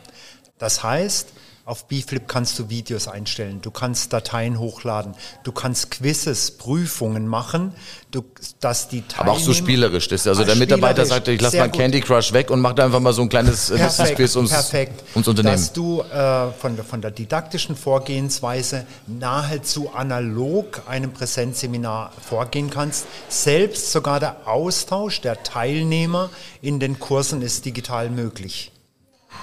Das 0.57 0.83
heißt, 0.83 1.29
auf 1.65 1.87
BFlip 1.87 2.27
kannst 2.27 2.59
du 2.59 2.69
Videos 2.69 3.07
einstellen, 3.07 3.59
du 3.59 3.71
kannst 3.71 4.13
Dateien 4.13 4.59
hochladen, 4.59 5.15
du 5.43 5.51
kannst 5.51 5.89
Quizzes, 5.89 6.51
Prüfungen 6.51 7.27
machen, 7.27 7.73
du, 8.11 8.23
dass 8.59 8.87
die 8.87 9.01
Teilnehmer... 9.01 9.21
Aber 9.21 9.31
auch 9.31 9.43
so 9.43 9.51
spielerisch, 9.51 10.07
das, 10.07 10.27
also 10.27 10.43
der 10.43 10.57
Mitarbeiter 10.57 11.07
sagt, 11.07 11.27
ich 11.27 11.41
lasse 11.41 11.57
mal 11.57 11.71
Candy 11.71 12.01
Crush 12.01 12.33
weg 12.33 12.51
und 12.51 12.61
mache 12.61 12.83
einfach 12.83 12.99
mal 12.99 13.13
so 13.13 13.23
ein 13.23 13.29
kleines 13.29 13.71
äh, 13.71 13.79
Quiz 14.13 14.35
ums, 14.35 14.51
perfekt. 14.51 15.03
ums 15.15 15.27
Unternehmen. 15.27 15.55
Dass 15.55 15.73
du 15.73 16.01
äh, 16.01 16.51
von, 16.51 16.77
von 16.77 17.01
der 17.01 17.09
didaktischen 17.09 17.75
Vorgehensweise 17.75 18.85
nahezu 19.07 19.91
analog 19.91 20.83
einem 20.87 21.13
Präsenzseminar 21.13 22.13
vorgehen 22.21 22.69
kannst. 22.69 23.07
Selbst 23.27 23.91
sogar 23.91 24.19
der 24.19 24.47
Austausch 24.47 25.19
der 25.21 25.41
Teilnehmer 25.41 26.29
in 26.61 26.79
den 26.79 26.99
Kursen 26.99 27.41
ist 27.41 27.65
digital 27.65 28.11
möglich. 28.11 28.71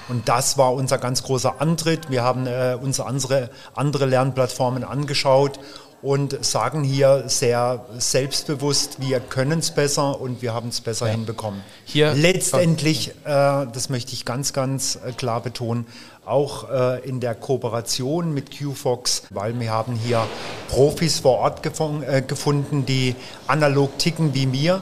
Und 0.09 0.27
das 0.27 0.57
war 0.57 0.73
unser 0.73 0.97
ganz 0.97 1.23
großer 1.23 1.61
Antritt. 1.61 2.09
Wir 2.09 2.23
haben 2.23 2.45
äh, 2.45 2.77
uns 2.79 2.99
andere, 2.99 3.49
andere 3.73 4.05
Lernplattformen 4.05 4.83
angeschaut 4.83 5.59
und 6.03 6.43
sagen 6.43 6.83
hier 6.83 7.23
sehr 7.27 7.85
selbstbewusst, 7.97 8.99
wir 8.99 9.21
können 9.21 9.59
es 9.59 9.71
besser 9.71 10.19
und 10.19 10.41
wir 10.41 10.53
haben 10.53 10.67
es 10.67 10.81
besser 10.81 11.05
ja. 11.07 11.13
hinbekommen. 11.13 11.61
Hier 11.85 12.13
Letztendlich, 12.13 13.09
äh, 13.09 13.13
das 13.23 13.89
möchte 13.89 14.11
ich 14.11 14.25
ganz, 14.25 14.51
ganz 14.51 14.99
äh, 15.07 15.13
klar 15.13 15.41
betonen, 15.41 15.87
auch 16.25 16.69
äh, 16.69 16.99
in 17.07 17.21
der 17.21 17.35
Kooperation 17.35 18.33
mit 18.33 18.51
QFox, 18.51 19.23
weil 19.29 19.57
wir 19.59 19.71
haben 19.71 19.95
hier 19.95 20.25
Profis 20.67 21.21
vor 21.21 21.39
Ort 21.39 21.63
gefun 21.63 22.03
äh, 22.03 22.21
gefunden, 22.21 22.85
die 22.85 23.15
analog 23.47 23.97
ticken 23.97 24.33
wie 24.33 24.45
mir 24.45 24.81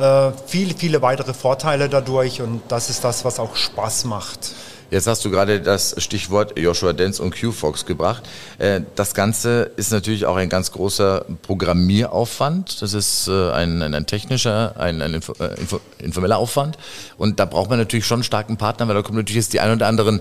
äh, 0.00 0.32
viele, 0.46 0.74
viele 0.74 1.02
weitere 1.02 1.34
Vorteile 1.34 1.88
dadurch 1.88 2.40
und 2.42 2.62
das 2.68 2.90
ist 2.90 3.04
das, 3.04 3.24
was 3.24 3.38
auch 3.38 3.56
Spaß 3.56 4.04
macht. 4.04 4.52
Jetzt 4.90 5.06
hast 5.06 5.24
du 5.24 5.30
gerade 5.30 5.60
das 5.60 5.94
Stichwort 5.98 6.58
Joshua 6.58 6.92
Dance 6.92 7.22
und 7.22 7.32
QFox 7.32 7.86
gebracht. 7.86 8.24
Äh, 8.58 8.80
das 8.96 9.14
Ganze 9.14 9.70
ist 9.76 9.92
natürlich 9.92 10.26
auch 10.26 10.34
ein 10.34 10.48
ganz 10.48 10.72
großer 10.72 11.26
Programmieraufwand. 11.42 12.82
Das 12.82 12.92
ist 12.92 13.28
äh, 13.28 13.52
ein, 13.52 13.82
ein, 13.82 14.06
technischer, 14.06 14.74
ein, 14.80 15.00
ein 15.00 15.14
info, 15.14 15.34
äh, 15.38 15.54
informeller 15.98 16.38
Aufwand. 16.38 16.76
Und 17.18 17.38
da 17.38 17.44
braucht 17.44 17.70
man 17.70 17.78
natürlich 17.78 18.04
schon 18.04 18.16
einen 18.16 18.24
starken 18.24 18.56
Partner, 18.56 18.88
weil 18.88 18.96
da 18.96 19.02
kommen 19.02 19.18
natürlich 19.18 19.36
jetzt 19.36 19.52
die 19.52 19.60
ein 19.60 19.72
oder 19.72 19.86
anderen 19.86 20.20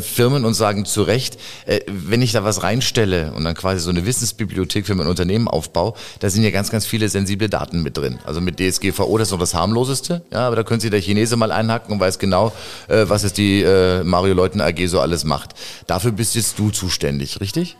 Firmen 0.00 0.44
und 0.44 0.54
sagen 0.54 0.84
zu 0.84 1.02
Recht, 1.02 1.38
wenn 1.86 2.22
ich 2.22 2.32
da 2.32 2.44
was 2.44 2.62
reinstelle 2.62 3.32
und 3.32 3.44
dann 3.44 3.54
quasi 3.54 3.80
so 3.80 3.90
eine 3.90 4.06
Wissensbibliothek 4.06 4.86
für 4.86 4.94
mein 4.94 5.06
Unternehmen 5.06 5.48
aufbaue, 5.48 5.94
da 6.20 6.30
sind 6.30 6.42
ja 6.42 6.50
ganz, 6.50 6.70
ganz 6.70 6.84
viele 6.86 7.08
sensible 7.08 7.48
Daten 7.48 7.82
mit 7.82 7.96
drin. 7.96 8.18
Also 8.24 8.40
mit 8.40 8.58
DSGVO, 8.58 9.18
das 9.18 9.28
ist 9.28 9.32
noch 9.32 9.38
das 9.38 9.54
harmloseste. 9.54 10.22
Ja, 10.32 10.46
aber 10.46 10.56
da 10.56 10.62
können 10.62 10.80
Sie 10.80 10.90
der 10.90 11.00
Chinese 11.00 11.36
mal 11.36 11.52
einhacken 11.52 11.92
und 11.92 12.00
weiß 12.00 12.18
genau, 12.18 12.52
was 12.88 13.24
ist 13.24 13.38
die 13.38 13.62
Mario 14.04 14.34
Leuten 14.34 14.60
AG 14.60 14.86
so 14.86 15.00
alles 15.00 15.24
macht. 15.24 15.54
Dafür 15.86 16.12
bist 16.12 16.34
jetzt 16.34 16.58
du 16.58 16.70
zuständig, 16.70 17.40
richtig? 17.40 17.76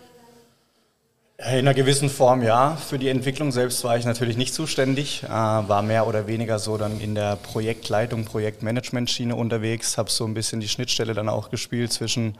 In 1.38 1.44
einer 1.44 1.74
gewissen 1.74 2.08
Form 2.08 2.42
ja. 2.42 2.76
Für 2.76 2.98
die 2.98 3.10
Entwicklung 3.10 3.52
selbst 3.52 3.84
war 3.84 3.98
ich 3.98 4.06
natürlich 4.06 4.38
nicht 4.38 4.54
zuständig, 4.54 5.22
äh, 5.22 5.28
war 5.28 5.82
mehr 5.82 6.06
oder 6.06 6.26
weniger 6.26 6.58
so 6.58 6.78
dann 6.78 6.98
in 6.98 7.14
der 7.14 7.36
Projektleitung, 7.36 8.24
Projektmanagement-Schiene 8.24 9.36
unterwegs, 9.36 9.98
habe 9.98 10.10
so 10.10 10.24
ein 10.24 10.32
bisschen 10.32 10.60
die 10.60 10.68
Schnittstelle 10.68 11.12
dann 11.12 11.28
auch 11.28 11.50
gespielt 11.50 11.92
zwischen 11.92 12.38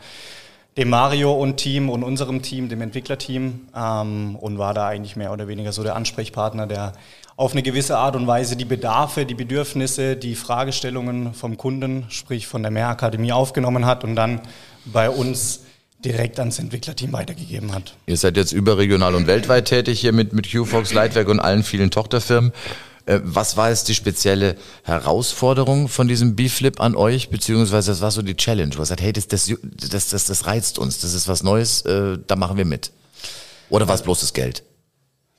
dem 0.79 0.89
Mario 0.89 1.33
und 1.33 1.59
Team 1.59 1.91
und 1.91 2.05
unserem 2.05 2.41
Team, 2.41 2.71
dem 2.71 2.81
Entwicklerteam 2.81 3.69
ähm, 3.77 4.37
und 4.37 4.59
war 4.59 4.73
da 4.73 4.87
eigentlich 4.87 5.15
mehr 5.15 5.31
oder 5.31 5.47
weniger 5.47 5.73
so 5.73 5.83
der 5.83 5.95
Ansprechpartner, 5.95 6.67
der 6.67 6.95
auf 7.37 7.53
eine 7.53 7.63
gewisse 7.63 7.99
Art 7.99 8.17
und 8.17 8.27
Weise 8.27 8.57
die 8.57 8.65
Bedarfe, 8.65 9.27
die 9.27 9.35
Bedürfnisse, 9.35 10.17
die 10.17 10.35
Fragestellungen 10.35 11.35
vom 11.35 11.57
Kunden, 11.57 12.07
sprich 12.09 12.47
von 12.47 12.63
der 12.63 12.71
Mehrakademie 12.71 13.33
aufgenommen 13.33 13.85
hat 13.85 14.05
und 14.05 14.17
dann 14.17 14.41
bei 14.87 15.11
uns 15.11 15.61
direkt 16.05 16.39
ans 16.39 16.59
Entwicklerteam 16.59 17.13
weitergegeben 17.13 17.75
hat. 17.75 17.95
Ihr 18.07 18.17
seid 18.17 18.37
jetzt 18.37 18.53
überregional 18.53 19.15
und 19.15 19.27
weltweit 19.27 19.67
tätig 19.67 20.01
hier 20.01 20.13
mit, 20.13 20.33
mit 20.33 20.51
QFox, 20.51 20.93
Leitwerk 20.93 21.29
und 21.29 21.41
allen 21.41 21.63
vielen 21.63 21.91
Tochterfirmen. 21.91 22.53
Äh, 23.07 23.21
was 23.23 23.57
war 23.57 23.71
jetzt 23.71 23.89
die 23.89 23.95
spezielle 23.95 24.57
Herausforderung 24.85 25.89
von 25.89 26.09
diesem 26.09 26.37
B-Flip 26.37 26.81
an 26.81 26.97
euch, 26.97 27.29
beziehungsweise 27.29 27.93
was 27.93 28.01
war 28.01 28.11
so 28.11 28.23
die 28.23 28.37
Challenge? 28.37 28.75
Wo 28.77 28.83
ihr 28.83 28.87
sagt, 28.87 29.03
hey, 29.03 29.13
das, 29.13 29.29
das, 29.29 29.53
das, 29.63 30.09
das, 30.09 30.27
das 30.27 30.47
reizt 30.47 30.79
uns, 30.79 31.01
das 31.01 31.13
ist 31.13 31.29
was 31.29 31.43
Neues, 31.43 31.83
äh, 31.83 32.19
da 32.27 32.37
machen 32.37 32.57
wir 32.57 32.65
mit. 32.65 32.93
Oder 33.69 33.89
war 33.89 33.95
es 33.95 34.03
bloß 34.03 34.21
das 34.21 34.33
Geld? 34.33 34.63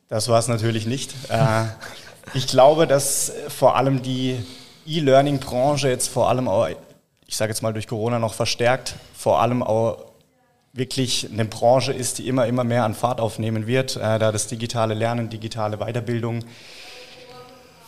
Das 0.09 0.29
war 0.29 0.39
es 0.39 0.47
natürlich 0.47 0.85
nicht. 0.85 1.13
Äh, 1.29 1.65
ich 2.33 2.47
glaube, 2.47 2.87
dass 2.87 3.31
vor 3.49 3.75
allem 3.75 4.01
die 4.01 4.37
E-Learning-Branche 4.85 5.89
jetzt 5.89 6.07
vor 6.07 6.29
allem 6.29 6.47
auch, 6.47 6.67
ich 7.25 7.35
sage 7.35 7.51
jetzt 7.51 7.61
mal 7.61 7.73
durch 7.73 7.87
Corona 7.87 8.19
noch 8.19 8.33
verstärkt, 8.33 8.95
vor 9.13 9.41
allem 9.41 9.61
auch 9.63 10.05
wirklich 10.71 11.27
eine 11.31 11.45
Branche 11.45 11.91
ist, 11.91 12.19
die 12.19 12.27
immer, 12.27 12.45
immer 12.45 12.63
mehr 12.63 12.85
an 12.85 12.93
Fahrt 12.93 13.19
aufnehmen 13.19 13.67
wird, 13.67 13.97
äh, 13.97 14.19
da 14.19 14.31
das 14.31 14.47
digitale 14.47 14.93
Lernen, 14.93 15.29
digitale 15.29 15.77
Weiterbildung 15.77 16.43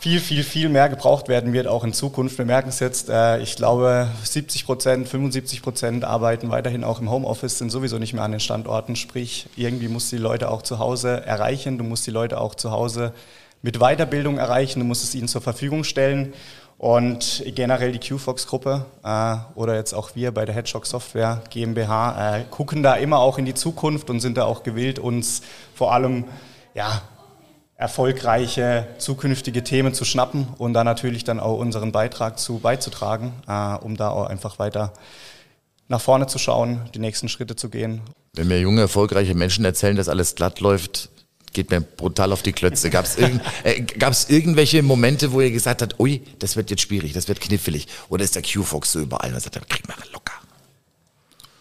viel, 0.00 0.18
viel, 0.18 0.42
viel 0.42 0.70
mehr 0.70 0.88
gebraucht 0.88 1.28
werden 1.28 1.52
wird, 1.52 1.66
auch 1.66 1.84
in 1.84 1.92
Zukunft. 1.92 2.38
Wir 2.38 2.46
merken 2.46 2.70
es 2.70 2.80
jetzt, 2.80 3.10
äh, 3.10 3.38
ich 3.40 3.54
glaube, 3.54 4.08
70 4.24 4.64
Prozent, 4.64 5.06
75 5.06 5.60
Prozent 5.60 6.04
arbeiten 6.04 6.48
weiterhin 6.48 6.84
auch 6.84 7.00
im 7.00 7.10
Homeoffice, 7.10 7.58
sind 7.58 7.68
sowieso 7.68 7.98
nicht 7.98 8.14
mehr 8.14 8.22
an 8.22 8.30
den 8.30 8.40
Standorten. 8.40 8.96
Sprich, 8.96 9.46
irgendwie 9.56 9.88
musst 9.88 10.10
du 10.10 10.16
die 10.16 10.22
Leute 10.22 10.50
auch 10.50 10.62
zu 10.62 10.78
Hause 10.78 11.22
erreichen, 11.26 11.76
du 11.76 11.84
musst 11.84 12.06
die 12.06 12.10
Leute 12.10 12.40
auch 12.40 12.54
zu 12.54 12.70
Hause 12.70 13.12
mit 13.60 13.78
Weiterbildung 13.78 14.38
erreichen, 14.38 14.80
du 14.80 14.86
musst 14.86 15.04
es 15.04 15.14
ihnen 15.14 15.28
zur 15.28 15.42
Verfügung 15.42 15.84
stellen. 15.84 16.32
Und 16.78 17.44
generell 17.54 17.92
die 17.92 17.98
QFox-Gruppe 17.98 18.86
äh, 19.04 19.36
oder 19.54 19.74
jetzt 19.74 19.92
auch 19.92 20.14
wir 20.14 20.32
bei 20.32 20.46
der 20.46 20.54
Hedgehog 20.54 20.86
Software 20.86 21.42
GmbH 21.50 22.38
äh, 22.38 22.44
gucken 22.50 22.82
da 22.82 22.94
immer 22.94 23.18
auch 23.18 23.36
in 23.36 23.44
die 23.44 23.52
Zukunft 23.52 24.08
und 24.08 24.20
sind 24.20 24.38
da 24.38 24.46
auch 24.46 24.62
gewillt, 24.62 24.98
uns 24.98 25.42
vor 25.74 25.92
allem 25.92 26.24
ja, 26.72 27.02
erfolgreiche 27.80 28.86
zukünftige 28.98 29.64
Themen 29.64 29.94
zu 29.94 30.04
schnappen 30.04 30.46
und 30.58 30.74
da 30.74 30.84
natürlich 30.84 31.24
dann 31.24 31.40
auch 31.40 31.58
unseren 31.58 31.92
Beitrag 31.92 32.38
zu 32.38 32.58
beizutragen, 32.58 33.32
äh, 33.48 33.74
um 33.76 33.96
da 33.96 34.10
auch 34.10 34.26
einfach 34.26 34.58
weiter 34.58 34.92
nach 35.88 36.00
vorne 36.00 36.26
zu 36.26 36.38
schauen, 36.38 36.82
die 36.94 36.98
nächsten 36.98 37.30
Schritte 37.30 37.56
zu 37.56 37.70
gehen. 37.70 38.02
Wenn 38.34 38.48
mir 38.48 38.60
junge, 38.60 38.82
erfolgreiche 38.82 39.34
Menschen 39.34 39.64
erzählen, 39.64 39.96
dass 39.96 40.10
alles 40.10 40.34
glatt 40.34 40.60
läuft, 40.60 41.08
geht 41.54 41.70
mir 41.70 41.80
brutal 41.80 42.32
auf 42.32 42.42
die 42.42 42.52
Klötze. 42.52 42.90
Gab 42.90 43.06
es 43.06 43.16
irgend, 43.16 43.40
äh, 43.64 43.82
irgendwelche 44.28 44.82
Momente, 44.82 45.32
wo 45.32 45.40
ihr 45.40 45.50
gesagt 45.50 45.80
habt, 45.80 45.98
ui, 45.98 46.22
das 46.38 46.56
wird 46.56 46.70
jetzt 46.70 46.82
schwierig, 46.82 47.14
das 47.14 47.28
wird 47.28 47.40
knifflig? 47.40 47.88
Oder 48.10 48.24
ist 48.24 48.36
der 48.36 48.42
Q-Fox 48.42 48.92
so 48.92 49.00
überall 49.00 49.32
und 49.32 49.40
sagt, 49.40 49.68
krieg 49.68 49.88
mal 49.88 49.96
locker? 50.12 50.34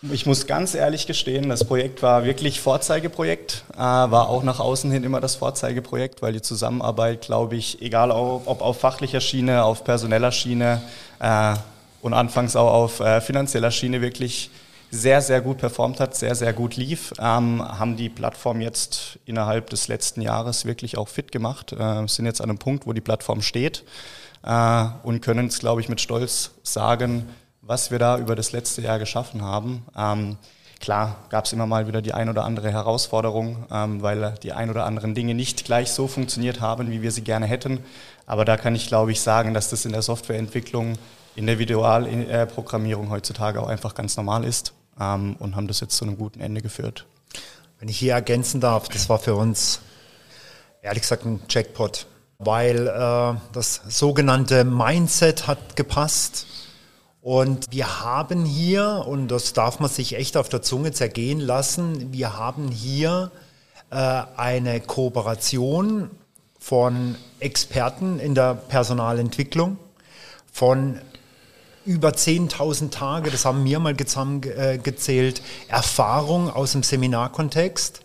Ich 0.02 0.26
muss 0.26 0.48
ganz 0.48 0.76
ehrlich 0.76 1.08
gestehen, 1.08 1.50
das 1.50 1.66
Projekt 1.66 2.02
war 2.02 2.24
wirklich 2.24 2.62
Vorzeigeprojekt, 2.62 3.66
äh, 3.74 3.80
war 3.80 4.30
auch 4.30 4.44
nach 4.44 4.62
außen 4.62 4.90
hin 4.90 5.04
immer 5.04 5.20
das 5.20 5.36
Vorzeigeprojekt, 5.36 6.22
weil 6.22 6.32
die 6.32 6.42
Zusammenarbeit, 6.42 7.24
glaube 7.24 7.58
ich, 7.58 7.82
egal 7.82 8.10
ob 8.12 8.62
auf 8.62 8.80
fachlicher 8.80 9.20
Schiene, 9.20 9.66
auf 9.66 9.84
personeller 9.84 10.32
Schiene 10.32 10.82
äh, 11.20 11.54
und 12.02 12.14
anfangs 12.14 12.56
auch 12.56 12.72
auf 12.72 13.02
äh, 13.02 13.20
finanzieller 13.20 13.72
Schiene 13.72 14.00
wirklich 14.00 14.52
sehr, 14.90 15.22
sehr 15.22 15.42
gut 15.42 15.58
performt 15.58 16.00
hat, 16.00 16.16
sehr, 16.16 16.34
sehr 16.34 16.54
gut 16.54 16.78
lief, 16.78 17.14
ähm, 17.20 17.62
haben 17.62 17.98
die 17.98 18.08
Plattform 18.08 18.62
jetzt 18.62 19.20
innerhalb 19.26 19.70
des 19.70 19.90
letzten 19.90 20.22
Jahres 20.22 20.64
wirklich 20.64 20.98
auch 20.98 21.10
fit 21.10 21.34
gemacht, 21.34 21.74
äh, 21.74 22.08
sind 22.08 22.26
jetzt 22.26 22.40
an 22.40 22.50
einem 22.50 22.58
Punkt, 22.58 22.88
wo 22.88 22.94
die 22.94 23.02
Plattform 23.02 23.42
steht 23.42 23.84
äh, 24.44 24.86
und 25.04 25.20
können 25.22 25.48
es, 25.48 25.60
glaube 25.60 25.82
ich, 25.82 25.90
mit 25.90 26.00
Stolz 26.00 26.52
sagen, 26.64 27.28
was 27.70 27.92
wir 27.92 28.00
da 28.00 28.18
über 28.18 28.36
das 28.36 28.52
letzte 28.52 28.82
Jahr 28.82 28.98
geschaffen 28.98 29.44
haben. 29.44 29.86
Ähm, 29.96 30.38
klar 30.80 31.18
gab 31.30 31.46
es 31.46 31.54
immer 31.54 31.68
mal 31.68 31.88
wieder 31.88 32.02
die 32.02 32.14
ein 32.14 32.28
oder 32.28 32.44
andere 32.44 32.72
Herausforderung, 32.72 33.66
ähm, 33.72 34.02
weil 34.02 34.34
die 34.42 34.54
ein 34.54 34.70
oder 34.70 34.86
anderen 34.86 35.14
Dinge 35.14 35.36
nicht 35.36 35.66
gleich 35.66 35.92
so 35.92 36.08
funktioniert 36.08 36.62
haben, 36.62 36.90
wie 36.90 37.02
wir 37.02 37.12
sie 37.12 37.22
gerne 37.22 37.46
hätten. 37.46 37.80
Aber 38.26 38.44
da 38.44 38.58
kann 38.58 38.74
ich, 38.74 38.88
glaube 38.88 39.12
ich, 39.12 39.22
sagen, 39.22 39.54
dass 39.54 39.70
das 39.70 39.86
in 39.86 39.92
der 39.92 40.02
Softwareentwicklung, 40.02 40.98
in 41.36 41.46
der 41.46 41.60
Videoprogrammierung 41.60 43.12
heutzutage 43.12 43.62
auch 43.62 43.68
einfach 43.68 43.94
ganz 43.94 44.18
normal 44.18 44.46
ist 44.46 44.74
ähm, 45.00 45.36
und 45.38 45.56
haben 45.56 45.68
das 45.68 45.80
jetzt 45.80 45.96
zu 45.96 46.06
einem 46.06 46.18
guten 46.18 46.40
Ende 46.40 46.62
geführt. 46.62 47.06
Wenn 47.80 47.88
ich 47.88 48.00
hier 48.00 48.14
ergänzen 48.14 48.60
darf, 48.60 48.90
das 48.90 49.10
war 49.10 49.20
für 49.20 49.36
uns 49.36 49.80
Ehrlich 50.82 51.02
gesagt 51.02 51.26
ein 51.26 51.42
Jackpot, 51.50 52.08
weil 52.38 52.88
äh, 52.88 53.34
das 53.52 53.82
sogenannte 53.90 54.64
Mindset 54.64 55.46
hat 55.46 55.76
gepasst. 55.76 56.46
Und 57.22 57.66
wir 57.72 58.02
haben 58.02 58.46
hier, 58.46 59.06
und 59.08 59.28
das 59.28 59.54
darf 59.54 59.80
man 59.80 59.90
sich 59.90 60.16
echt 60.16 60.38
auf 60.38 60.48
der 60.48 60.62
Zunge 60.62 60.92
zergehen 60.92 61.40
lassen, 61.40 62.14
wir 62.14 62.38
haben 62.38 62.70
hier 62.70 63.32
äh, 63.92 64.22
eine 64.38 64.80
Kooperation 64.80 66.10
von 66.60 67.16
Experten 67.40 68.20
in 68.20 68.36
der 68.36 68.54
Personalentwicklung, 68.54 69.78
von 70.52 71.00
über 71.86 72.10
10.000 72.10 72.92
Tage, 72.92 73.32
das 73.32 73.46
haben 73.46 73.66
wir 73.66 73.80
mal 73.80 73.98
zusammengezählt, 73.98 75.42
Erfahrung 75.68 76.50
aus 76.50 76.74
dem 76.74 76.84
Seminarkontext. 76.84 78.02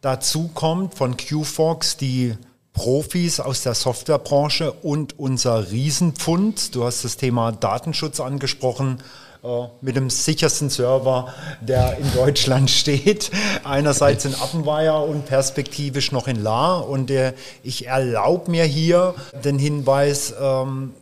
Dazu 0.00 0.48
kommt 0.48 0.94
von 0.94 1.16
QFox 1.16 1.96
die 1.96 2.36
Profis 2.72 3.38
aus 3.38 3.62
der 3.62 3.74
Softwarebranche 3.74 4.72
und 4.72 5.18
unser 5.18 5.70
Riesenpfund. 5.70 6.74
Du 6.74 6.84
hast 6.84 7.04
das 7.04 7.16
Thema 7.16 7.52
Datenschutz 7.52 8.18
angesprochen 8.18 8.98
äh, 9.44 9.66
mit 9.80 9.96
dem 9.96 10.08
sichersten 10.08 10.70
Server, 10.70 11.34
der 11.60 11.98
in 11.98 12.12
Deutschland 12.14 12.70
steht. 12.70 13.30
Einerseits 13.64 14.24
in 14.24 14.34
Appenweier 14.34 15.04
und 15.04 15.26
perspektivisch 15.26 16.12
noch 16.12 16.28
in 16.28 16.42
La. 16.42 16.76
Und 16.76 17.10
äh, 17.10 17.34
ich 17.62 17.86
erlaube 17.86 18.50
mir 18.50 18.64
hier 18.64 19.14
den 19.44 19.58
Hinweis 19.58 20.34
ähm, 20.40 20.94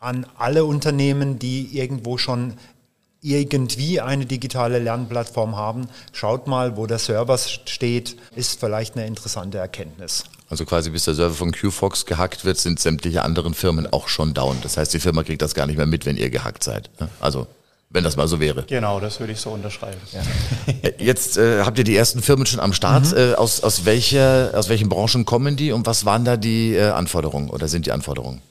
an 0.00 0.26
alle 0.38 0.64
Unternehmen, 0.64 1.38
die 1.38 1.76
irgendwo 1.78 2.16
schon 2.16 2.54
irgendwie 3.22 4.00
eine 4.00 4.24
digitale 4.24 4.78
Lernplattform 4.78 5.56
haben, 5.56 5.88
schaut 6.12 6.46
mal, 6.46 6.78
wo 6.78 6.86
der 6.86 6.98
Server 6.98 7.36
steht, 7.36 8.16
ist 8.34 8.58
vielleicht 8.58 8.96
eine 8.96 9.06
interessante 9.06 9.58
Erkenntnis. 9.58 10.24
Also 10.50 10.64
quasi 10.64 10.90
bis 10.90 11.04
der 11.04 11.14
Server 11.14 11.34
von 11.34 11.52
QFox 11.52 12.06
gehackt 12.06 12.44
wird, 12.44 12.58
sind 12.58 12.80
sämtliche 12.80 13.22
anderen 13.22 13.54
Firmen 13.54 13.90
auch 13.90 14.08
schon 14.08 14.34
down. 14.34 14.58
Das 14.62 14.76
heißt, 14.76 14.92
die 14.92 14.98
Firma 14.98 15.22
kriegt 15.22 15.40
das 15.42 15.54
gar 15.54 15.66
nicht 15.66 15.76
mehr 15.76 15.86
mit, 15.86 16.06
wenn 16.06 16.16
ihr 16.16 16.28
gehackt 16.28 16.64
seid. 16.64 16.90
Also 17.20 17.46
wenn 17.88 18.04
das 18.04 18.16
mal 18.16 18.28
so 18.28 18.38
wäre. 18.40 18.64
Genau, 18.68 19.00
das 19.00 19.18
würde 19.20 19.32
ich 19.32 19.40
so 19.40 19.50
unterschreiben. 19.50 20.00
Ja. 20.12 20.20
Äh, 20.82 20.92
jetzt 20.98 21.36
äh, 21.36 21.62
habt 21.64 21.76
ihr 21.78 21.84
die 21.84 21.96
ersten 21.96 22.22
Firmen 22.22 22.46
schon 22.46 22.60
am 22.60 22.72
Start. 22.72 23.10
Mhm. 23.10 23.16
Äh, 23.16 23.34
aus, 23.34 23.62
aus, 23.62 23.84
welcher, 23.84 24.52
aus 24.54 24.68
welchen 24.68 24.88
Branchen 24.88 25.24
kommen 25.24 25.56
die 25.56 25.72
und 25.72 25.86
was 25.86 26.04
waren 26.04 26.24
da 26.24 26.36
die 26.36 26.74
äh, 26.74 26.90
Anforderungen 26.90 27.50
oder 27.50 27.66
sind 27.68 27.86
die 27.86 27.92
Anforderungen? 27.92 28.42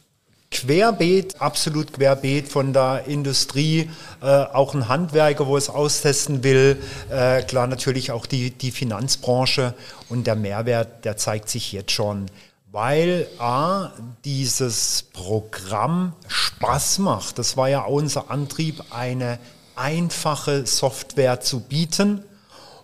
Querbeet, 0.52 1.42
absolut 1.42 1.94
querbeet 1.94 2.48
von 2.50 2.74
der 2.74 3.04
Industrie, 3.06 3.90
äh, 4.22 4.26
auch 4.26 4.74
ein 4.74 4.88
Handwerker, 4.90 5.46
wo 5.46 5.56
es 5.56 5.70
austesten 5.70 6.44
will, 6.44 6.82
äh, 7.12 7.44
klar 7.44 7.68
natürlich 7.68 8.12
auch 8.12 8.26
die, 8.26 8.50
die 8.52 8.72
Finanzbranche 8.72 9.76
und 10.10 10.26
der 10.26 10.36
Mehrwert, 10.36 11.06
der 11.06 11.18
zeigt 11.18 11.50
sich 11.50 11.72
jetzt 11.72 11.92
schon, 11.92 12.26
weil 12.72 13.28
A, 13.38 13.92
dieses 14.26 15.06
Programm 15.14 16.14
Spaß 16.28 17.00
macht. 17.00 17.38
Das 17.38 17.56
war 17.56 17.70
ja 17.70 17.82
unser 17.84 18.32
Antrieb, 18.32 18.84
eine 18.90 19.38
einfache 19.76 20.66
Software 20.66 21.42
zu 21.42 21.62
bieten 21.62 22.24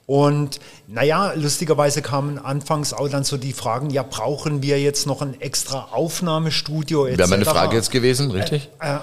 und 0.08 0.60
naja, 0.88 1.34
lustigerweise 1.36 2.02
kamen 2.02 2.38
anfangs 2.38 2.94
auch 2.94 3.10
dann 3.10 3.24
so 3.24 3.38
die 3.38 3.54
Fragen, 3.54 3.90
ja, 3.90 4.04
brauchen 4.04 4.62
wir 4.62 4.80
jetzt 4.80 5.08
noch 5.08 5.22
ein 5.22 5.40
extra 5.42 5.90
Aufnahmestudio 5.92 7.08
etc. 7.08 7.18
Wäre 7.18 7.30
meine 7.30 7.46
Frage 7.46 7.76
jetzt 7.76 7.90
gewesen, 7.90 8.30
richtig? 8.30 8.70
Äh, 8.80 8.96
äh, 8.96 9.00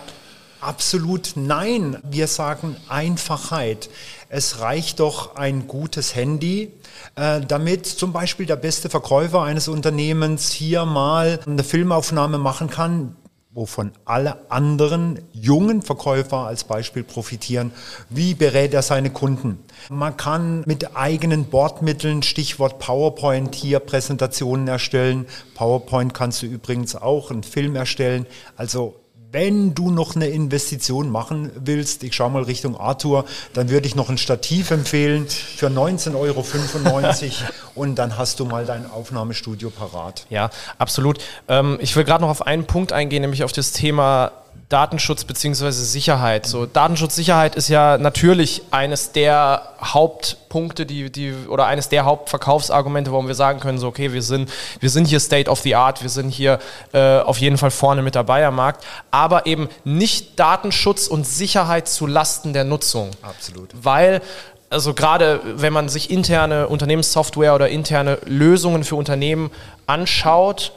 absolut 0.61 1.33
nein. 1.35 1.99
Wir 2.09 2.29
sagen 2.29 2.77
Einfachheit. 2.89 3.91
Es 4.29 4.61
reicht 4.61 5.01
doch 5.01 5.35
ein 5.35 5.67
gutes 5.67 6.15
Handy, 6.15 6.73
äh, 7.17 7.41
damit 7.41 7.85
zum 7.87 8.13
Beispiel 8.13 8.47
der 8.47 8.57
beste 8.57 8.89
Verkäufer 8.89 9.43
eines 9.43 9.67
Unternehmens 9.67 10.53
hier 10.53 10.85
mal 10.85 11.41
eine 11.45 11.65
Filmaufnahme 11.65 12.39
machen 12.39 12.71
kann, 12.71 13.17
wovon 13.55 13.93
alle 14.05 14.51
anderen 14.51 15.21
jungen 15.33 15.83
Verkäufer 15.83 16.39
als 16.39 16.65
Beispiel 16.65 17.03
profitieren. 17.03 17.73
Wie 18.09 18.35
berät 18.35 18.73
er 18.73 18.83
seine 18.83 19.11
Kunden? 19.11 19.59
Man 19.91 20.17
kann 20.17 20.63
mit 20.67 20.97
eigenen 20.97 21.45
Bordmitteln, 21.45 22.23
Stichwort 22.23 22.79
PowerPoint, 22.79 23.55
hier 23.55 23.79
Präsentationen 23.79 24.69
erstellen. 24.69 25.27
PowerPoint 25.55 26.15
kannst 26.15 26.43
du 26.43 26.47
übrigens 26.47 26.97
auch 26.97 27.31
einen 27.31 27.43
Film 27.43 27.77
erstellen. 27.77 28.27
Also 28.57 29.02
wenn 29.33 29.75
du 29.75 29.91
noch 29.91 30.15
eine 30.15 30.27
Investition 30.27 31.11
machen 31.11 31.51
willst, 31.57 32.05
ich 32.05 32.15
schaue 32.15 32.31
mal 32.31 32.43
Richtung 32.43 32.77
Arthur, 32.77 33.25
dann 33.55 33.71
würde 33.71 33.87
ich 33.87 33.97
noch 33.97 34.11
ein 34.11 34.19
Stativ 34.19 34.71
empfehlen 34.71 35.27
für 35.29 35.69
19,95 35.69 36.15
Euro 36.15 36.45
und 37.75 37.97
dann 37.97 38.19
hast 38.19 38.41
du 38.41 38.45
mal 38.45 38.67
dein 38.67 38.89
Aufnahmestudio 38.91 39.71
parat. 39.71 40.27
Ja, 40.29 40.51
absolut. 40.77 41.19
Ähm, 41.49 41.79
ich 41.81 41.97
will 41.97 42.05
gerade 42.05 42.23
noch 42.23 42.31
auf 42.31 42.47
einen 42.47 42.67
Punkt 42.67 42.93
eingehen, 42.93 43.23
nämlich 43.23 43.43
auf 43.43 43.53
das 43.53 43.73
Thema 43.73 44.33
Datenschutz 44.73 45.25
bzw. 45.25 45.71
Sicherheit. 45.71 46.47
So, 46.47 46.65
Datenschutz, 46.65 47.15
Sicherheit 47.15 47.57
ist 47.57 47.69
ja 47.69 47.99
natürlich 47.99 48.63
eines 48.71 49.13
der 49.13 49.69
Hauptpunkte, 49.83 50.87
die, 50.87 51.13
die, 51.13 51.35
oder 51.49 51.67
eines 51.67 51.91
der 51.91 52.07
Hauptverkaufsargumente, 52.07 53.13
warum 53.13 53.29
wir 53.29 53.35
sagen 53.35 53.61
können, 53.61 53.79
so, 53.79 53.89
okay, 53.89 54.15
wir 54.15 54.23
sind, 54.23 54.51
wir 54.81 54.89
sind 54.89 55.09
hier 55.09 55.21
State 55.21 55.51
of 55.51 55.61
the 55.61 55.75
Art, 55.75 56.03
wir 56.03 56.09
sind 56.09 56.31
hier 56.31 56.59
äh, 56.93 57.19
auf 57.19 57.37
jeden 57.39 57.59
Fall 57.59 57.71
vorne 57.71 58.01
mit 58.01 58.15
dabei 58.15 58.47
am 58.47 58.57
Markt, 58.57 58.85
aber 59.11 59.45
eben 59.45 59.69
nicht 59.85 60.41
Datenschutz 60.41 61.07
und 61.07 61.27
Sicherheit 61.27 61.87
zu 61.87 62.07
Lasten 62.07 62.55
der 62.55 62.65
Nutzung. 62.65 63.11
Absolut. 63.21 63.71
Weil 63.75 64.23
also 64.71 64.95
gerade 64.95 65.41
wenn 65.45 65.75
man 65.75 65.91
sich 65.91 66.11
interne 66.11 66.67
Unternehmenssoftware 66.67 67.55
oder 67.55 67.69
interne 67.69 68.19
Lösungen 68.25 68.85
für 68.85 68.97
Unternehmen 68.97 69.51
anschaut, 69.87 70.73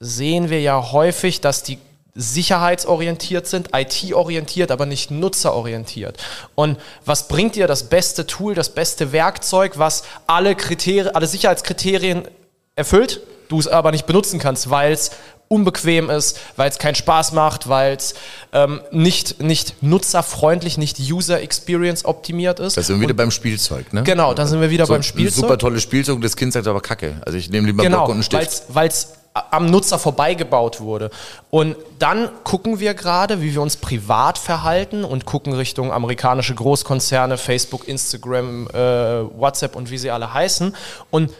sehen 0.00 0.50
wir 0.50 0.60
ja 0.60 0.92
häufig, 0.92 1.40
dass 1.40 1.62
die 1.62 1.78
sicherheitsorientiert 2.14 3.46
sind, 3.46 3.70
IT-orientiert, 3.74 4.70
aber 4.70 4.86
nicht 4.86 5.10
nutzerorientiert. 5.10 6.16
Und 6.54 6.78
was 7.04 7.28
bringt 7.28 7.54
dir 7.54 7.66
das 7.66 7.84
beste 7.84 8.26
Tool, 8.26 8.54
das 8.54 8.70
beste 8.70 9.12
Werkzeug, 9.12 9.78
was 9.78 10.02
alle 10.26 10.54
Kriterien, 10.54 11.14
alle 11.14 11.26
Sicherheitskriterien 11.26 12.26
erfüllt, 12.74 13.20
du 13.48 13.58
es 13.58 13.68
aber 13.68 13.92
nicht 13.92 14.06
benutzen 14.06 14.38
kannst, 14.38 14.70
weil 14.70 14.92
es 14.92 15.10
unbequem 15.48 16.10
ist, 16.10 16.38
weil 16.56 16.68
es 16.68 16.78
keinen 16.78 16.94
Spaß 16.94 17.32
macht, 17.32 17.68
weil 17.68 17.96
es 17.96 18.14
ähm, 18.52 18.80
nicht, 18.90 19.42
nicht 19.42 19.82
nutzerfreundlich, 19.82 20.76
nicht 20.76 20.98
User 20.98 21.40
Experience 21.40 22.04
optimiert 22.04 22.60
ist. 22.60 22.76
Da 22.76 22.82
sind 22.82 22.96
wir 22.96 23.02
wieder 23.02 23.14
beim 23.14 23.30
Spielzeug, 23.30 23.92
ne? 23.92 24.02
Genau, 24.02 24.34
da 24.34 24.46
sind 24.46 24.60
wir 24.60 24.70
wieder 24.70 24.86
so 24.86 24.92
beim 24.92 25.02
Spielzeug. 25.02 25.38
Ein 25.38 25.48
super 25.48 25.58
tolles 25.58 25.82
Spielzeug, 25.82 26.16
und 26.16 26.24
das 26.24 26.36
Kind 26.36 26.52
sagt 26.52 26.66
aber 26.66 26.80
Kacke. 26.80 27.16
Also 27.24 27.38
ich 27.38 27.48
nehme 27.48 27.66
lieber 27.66 27.82
genau, 27.82 27.98
Block 27.98 28.08
und 28.08 28.14
einen 28.14 28.22
Stift. 28.22 28.64
Weil 28.68 28.88
es 28.88 29.08
am 29.50 29.66
Nutzer 29.66 29.98
vorbeigebaut 29.98 30.80
wurde. 30.80 31.10
Und 31.50 31.76
dann 31.98 32.28
gucken 32.44 32.80
wir 32.80 32.94
gerade, 32.94 33.40
wie 33.40 33.54
wir 33.54 33.62
uns 33.62 33.76
privat 33.76 34.38
verhalten 34.38 35.04
und 35.04 35.24
gucken 35.24 35.52
Richtung 35.52 35.92
amerikanische 35.92 36.54
Großkonzerne, 36.54 37.38
Facebook, 37.38 37.88
Instagram, 37.88 38.68
äh, 38.68 38.74
WhatsApp 39.38 39.76
und 39.76 39.90
wie 39.90 39.98
sie 39.98 40.10
alle 40.10 40.32
heißen. 40.32 40.74
Und 41.10 41.32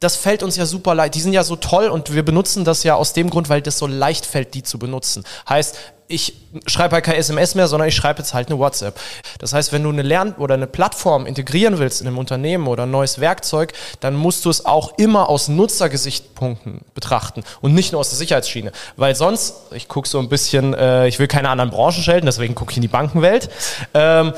das 0.00 0.16
fällt 0.16 0.42
uns 0.42 0.56
ja 0.56 0.66
super 0.66 0.94
leicht. 0.94 1.14
Die 1.14 1.20
sind 1.20 1.32
ja 1.32 1.42
so 1.42 1.56
toll 1.56 1.86
und 1.88 2.12
wir 2.12 2.24
benutzen 2.24 2.64
das 2.64 2.82
ja 2.82 2.94
aus 2.94 3.12
dem 3.12 3.30
Grund, 3.30 3.48
weil 3.48 3.62
das 3.62 3.78
so 3.78 3.86
leicht 3.86 4.26
fällt, 4.26 4.54
die 4.54 4.62
zu 4.62 4.78
benutzen. 4.78 5.24
Heißt, 5.48 5.76
ich 6.08 6.34
schreibe 6.66 6.94
halt 6.94 7.04
kein 7.04 7.16
SMS 7.16 7.54
mehr, 7.54 7.66
sondern 7.66 7.88
ich 7.88 7.94
schreibe 7.94 8.20
jetzt 8.20 8.32
halt 8.32 8.48
eine 8.48 8.58
WhatsApp. 8.58 8.98
Das 9.38 9.52
heißt, 9.52 9.72
wenn 9.72 9.82
du 9.82 9.88
eine 9.88 10.02
Lern- 10.02 10.34
oder 10.34 10.54
eine 10.54 10.66
Plattform 10.66 11.26
integrieren 11.26 11.78
willst 11.78 12.00
in 12.00 12.06
einem 12.06 12.18
Unternehmen 12.18 12.66
oder 12.68 12.84
ein 12.84 12.90
neues 12.90 13.20
Werkzeug, 13.20 13.72
dann 14.00 14.14
musst 14.14 14.44
du 14.44 14.50
es 14.50 14.64
auch 14.64 14.98
immer 14.98 15.28
aus 15.28 15.48
Nutzergesichtspunkten 15.48 16.80
betrachten 16.94 17.42
und 17.60 17.74
nicht 17.74 17.92
nur 17.92 18.00
aus 18.00 18.10
der 18.10 18.18
Sicherheitsschiene. 18.18 18.72
Weil 18.96 19.14
sonst, 19.14 19.54
ich 19.72 19.88
gucke 19.88 20.08
so 20.08 20.18
ein 20.18 20.28
bisschen, 20.28 20.74
äh, 20.74 21.08
ich 21.08 21.18
will 21.18 21.28
keine 21.28 21.48
anderen 21.48 21.70
Branchen 21.70 22.02
schelten, 22.02 22.26
deswegen 22.26 22.54
gucke 22.54 22.70
ich 22.70 22.76
in 22.76 22.82
die 22.82 22.88
Bankenwelt. 22.88 23.50
Ähm, 23.94 24.32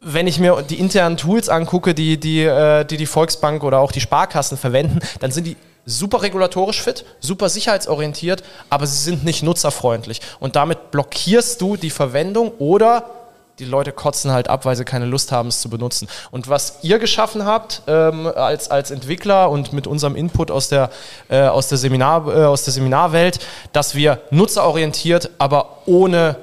wenn 0.00 0.26
ich 0.26 0.38
mir 0.38 0.62
die 0.62 0.78
internen 0.78 1.16
Tools 1.16 1.48
angucke, 1.48 1.94
die 1.94 2.20
die, 2.20 2.42
äh, 2.42 2.84
die 2.84 2.96
die 2.96 3.06
Volksbank 3.06 3.64
oder 3.64 3.80
auch 3.80 3.92
die 3.92 4.00
Sparkassen 4.00 4.56
verwenden, 4.56 5.00
dann 5.20 5.32
sind 5.32 5.46
die 5.46 5.56
super 5.88 6.22
regulatorisch 6.22 6.82
fit, 6.82 7.04
super 7.18 7.48
sicherheitsorientiert, 7.48 8.44
aber 8.70 8.86
sie 8.86 8.98
sind 8.98 9.24
nicht 9.24 9.42
nutzerfreundlich. 9.42 10.20
Und 10.38 10.54
damit 10.54 10.90
blockierst 10.90 11.60
du 11.60 11.76
die 11.76 11.90
Verwendung 11.90 12.52
oder 12.58 13.10
die 13.58 13.64
Leute 13.64 13.90
kotzen 13.90 14.30
halt 14.30 14.48
ab, 14.48 14.64
weil 14.66 14.76
sie 14.76 14.84
keine 14.84 15.06
Lust 15.06 15.32
haben, 15.32 15.48
es 15.48 15.60
zu 15.60 15.68
benutzen. 15.68 16.08
Und 16.30 16.48
was 16.48 16.78
ihr 16.82 16.98
geschaffen 16.98 17.44
habt 17.44 17.82
ähm, 17.88 18.26
als, 18.26 18.70
als 18.70 18.90
Entwickler 18.90 19.50
und 19.50 19.72
mit 19.72 19.86
unserem 19.86 20.14
Input 20.14 20.50
aus 20.50 20.68
der, 20.68 20.90
äh, 21.28 21.42
aus, 21.42 21.68
der 21.68 21.78
Seminar, 21.78 22.28
äh, 22.28 22.44
aus 22.44 22.64
der 22.64 22.72
Seminarwelt, 22.72 23.40
dass 23.72 23.94
wir 23.94 24.20
nutzerorientiert, 24.30 25.30
aber 25.38 25.78
ohne 25.86 26.36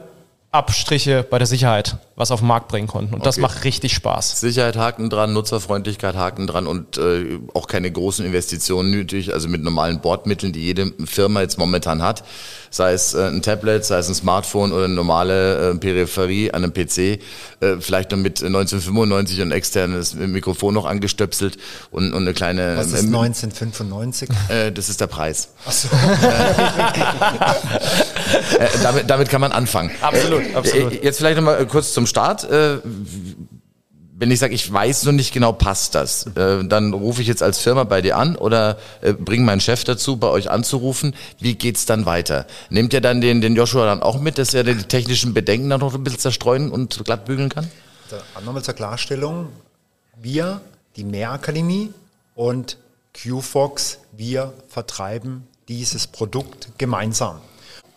Abstriche 0.51 1.23
bei 1.23 1.38
der 1.38 1.47
Sicherheit 1.47 1.97
was 2.17 2.32
auf 2.32 2.39
den 2.39 2.47
Markt 2.47 2.69
bringen 2.69 2.88
konnten. 2.88 3.13
Und 3.13 3.19
okay. 3.19 3.25
das 3.25 3.38
macht 3.38 3.65
richtig 3.65 3.93
Spaß. 3.93 4.39
Sicherheit 4.39 4.78
haken 4.78 5.10
dran, 5.10 5.34
Nutzerfreundlichkeit 5.34 6.15
haken 6.15 6.47
dran 6.47 6.65
und 6.65 6.97
äh, 6.97 7.39
auch 7.54 7.67
keine 7.67 7.91
großen 7.91 8.25
Investitionen 8.25 8.89
nötig. 8.91 9.34
Also 9.34 9.49
mit 9.49 9.62
normalen 9.62 9.99
Bordmitteln, 9.99 10.54
die 10.54 10.62
jede 10.62 10.93
Firma 11.06 11.41
jetzt 11.41 11.58
momentan 11.58 12.01
hat, 12.01 12.23
sei 12.69 12.93
es 12.93 13.13
äh, 13.13 13.28
ein 13.28 13.41
Tablet, 13.41 13.84
sei 13.84 13.97
es 13.97 14.08
ein 14.08 14.15
Smartphone 14.15 14.71
oder 14.71 14.86
eine 14.86 14.93
normale 14.93 15.71
äh, 15.71 15.75
Peripherie 15.75 16.51
an 16.51 16.63
einem 16.63 16.73
PC, 16.73 16.97
äh, 16.97 17.19
vielleicht 17.80 18.12
noch 18.12 18.17
mit 18.17 18.41
1995 18.41 19.41
und 19.41 19.51
externes 19.51 20.13
Mikrofon 20.13 20.73
noch 20.73 20.86
angestöpselt 20.86 21.58
und, 21.91 22.13
und 22.13 22.21
eine 22.21 22.34
kleine... 22.34 22.78
Was 22.78 22.93
ist 22.93 23.06
1995? 23.06 24.30
Äh, 24.47 24.71
das 24.71 24.88
ist 24.88 25.01
der 25.01 25.08
Preis. 25.08 25.49
Ach 25.65 25.71
so. 25.71 25.89
Äh, 28.60 28.67
damit, 28.82 29.10
damit 29.10 29.30
kann 29.30 29.41
man 29.41 29.51
anfangen. 29.51 29.91
Absolut, 30.01 30.56
absolut. 30.56 31.04
Jetzt 31.04 31.17
vielleicht 31.17 31.38
nochmal 31.38 31.65
kurz 31.67 31.93
zum 31.93 32.05
Start 32.06 32.48
wenn 34.18 34.32
ich 34.32 34.39
sage, 34.39 34.54
ich 34.54 34.72
weiß 34.72 35.04
noch 35.04 35.12
nicht 35.12 35.34
genau, 35.34 35.52
passt 35.52 35.94
das, 35.94 36.26
äh, 36.36 36.63
dann 36.63 36.94
rufe 36.94 37.22
ich 37.22 37.28
jetzt 37.28 37.44
als 37.44 37.60
Firma 37.60 37.84
bei 37.84 38.02
dir 38.02 38.18
an 38.18 38.38
oder 38.38 38.78
äh, 39.02 39.12
bringe 39.13 39.44
meinen 39.44 39.60
Chef 39.60 39.84
dazu, 39.84 40.15
bei 40.18 40.30
euch 40.30 40.50
anzurufen. 40.50 41.13
Wie 41.39 41.56
geht's 41.56 41.86
dann 41.86 42.06
weiter? 42.06 42.48
Nehmt 42.70 42.94
ihr 42.94 43.02
dann 43.02 43.20
den, 43.20 43.41
den 43.41 43.56
Joshua 43.56 43.86
dann 43.86 44.02
auch 44.02 44.20
mit, 44.20 44.38
dass 44.38 44.54
er 44.54 44.63
die 44.63 44.76
technischen 44.76 45.34
Bedenken 45.34 45.70
dann 45.70 45.82
noch 45.82 45.94
ein 45.94 46.04
bisschen 46.04 46.20
zerstreuen 46.20 46.72
und 46.72 47.04
glatt 47.04 47.26
bügeln 47.26 47.50
kann? 47.50 47.70
Nochmal 48.46 48.63
zur 48.63 48.74
Klarstellung. 48.74 49.50
Wir, 50.22 50.62
die 50.96 51.04
Mehrakademie 51.04 51.91
und 52.36 52.78
QFox, 53.13 54.00
wir 54.13 54.54
vertreiben 54.70 55.46
dieses 55.68 56.08
Produkt 56.08 56.70
gemeinsam. 56.78 57.41